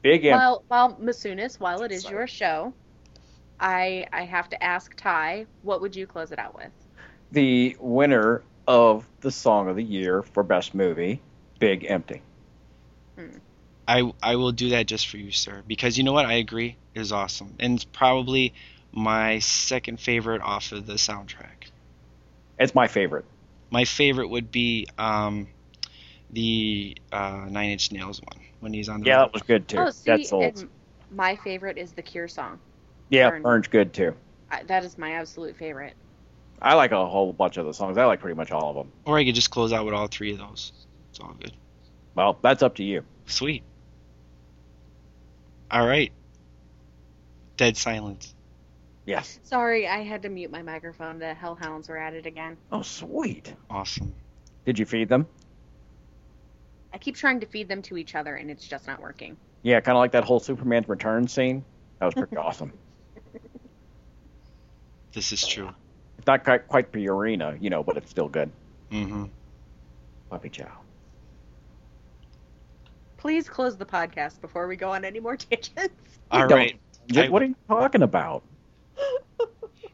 [0.00, 0.38] Big M.
[0.38, 2.72] Well, well, Masunas, while it is your show,
[3.60, 6.70] I I have to ask Ty, what would you close it out with?
[7.30, 11.20] the winner of the Song of the Year for Best Movie,
[11.58, 12.22] Big Empty.
[13.18, 13.36] Hmm.
[13.86, 16.24] I I will do that just for you, sir, because you know what?
[16.24, 16.78] I agree.
[16.94, 18.54] It was awesome, and it's probably
[18.92, 21.70] my second favorite off of the soundtrack.
[22.58, 23.24] It's my favorite.
[23.70, 25.48] My favorite would be um,
[26.30, 29.78] the uh, Nine Inch Nails one when he's on the Yeah, that was good too.
[29.78, 30.68] Oh, see, That's old.
[31.10, 32.58] my favorite is the Cure song.
[33.08, 33.42] Yeah, Burn.
[33.42, 34.14] Burn's good too.
[34.50, 35.94] I, that is my absolute favorite.
[36.60, 37.96] I like a whole bunch of the songs.
[37.96, 38.92] I like pretty much all of them.
[39.06, 40.72] Or I could just close out with all three of those.
[41.10, 41.52] It's all good.
[42.14, 43.04] Well, that's up to you.
[43.26, 43.62] Sweet.
[45.70, 46.12] All right.
[47.56, 48.34] Dead silence.
[49.06, 49.40] Yes.
[49.42, 51.18] Sorry, I had to mute my microphone.
[51.18, 52.56] The hellhounds were at it again.
[52.70, 53.54] Oh, sweet.
[53.70, 54.12] Awesome.
[54.64, 55.26] Did you feed them?
[56.92, 59.36] I keep trying to feed them to each other, and it's just not working.
[59.62, 61.64] Yeah, kind of like that whole Superman's Return scene.
[61.98, 62.72] That was pretty awesome.
[65.12, 65.70] This is true.
[66.18, 68.50] It's not quite, quite Purina, you know, but it's still good.
[68.92, 69.24] Mm-hmm.
[70.28, 70.70] Puppy chow.
[73.16, 75.94] Please close the podcast before we go on any more tangents.
[76.30, 76.78] All right.
[77.08, 78.42] Just- I- what are you talking about?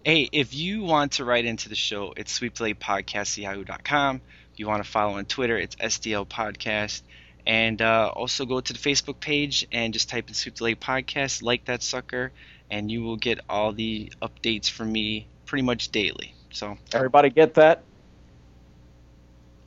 [0.05, 4.21] Hey, if you want to write into the show, it's sweepdelaypodcast.yahoo.com.
[4.53, 7.03] If you want to follow on Twitter, it's SDL Podcast.
[7.45, 11.43] And uh, also go to the Facebook page and just type in Sweep Delay Podcast,
[11.43, 12.31] like that sucker,
[12.71, 16.35] and you will get all the updates from me pretty much daily.
[16.51, 17.83] So Everybody get that?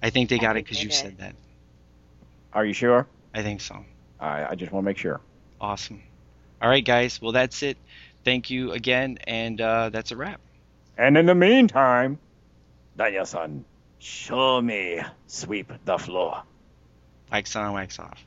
[0.01, 1.35] I think they I got it because you said that.
[2.53, 3.07] Are you sure?
[3.33, 3.83] I think so.
[4.19, 5.19] I, I just want to make sure.
[5.59, 6.01] Awesome.
[6.61, 7.21] All right, guys.
[7.21, 7.77] Well, that's it
[8.23, 10.41] thank you again, and uh, that's a wrap.
[10.97, 12.19] And in the meantime,
[12.97, 13.65] Daniel-san,
[13.99, 16.43] show me sweep the floor.
[17.31, 18.25] Wax on, wax off.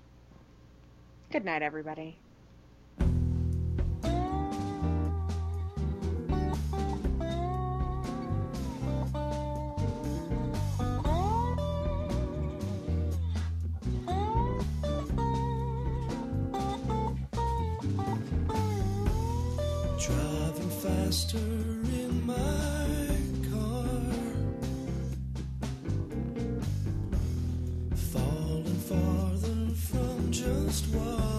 [1.31, 2.16] Good night, everybody.
[21.12, 22.86] Master in my
[23.51, 23.84] car,
[27.94, 31.31] falling farther from just what.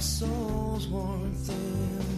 [0.00, 2.13] souls warmth thin.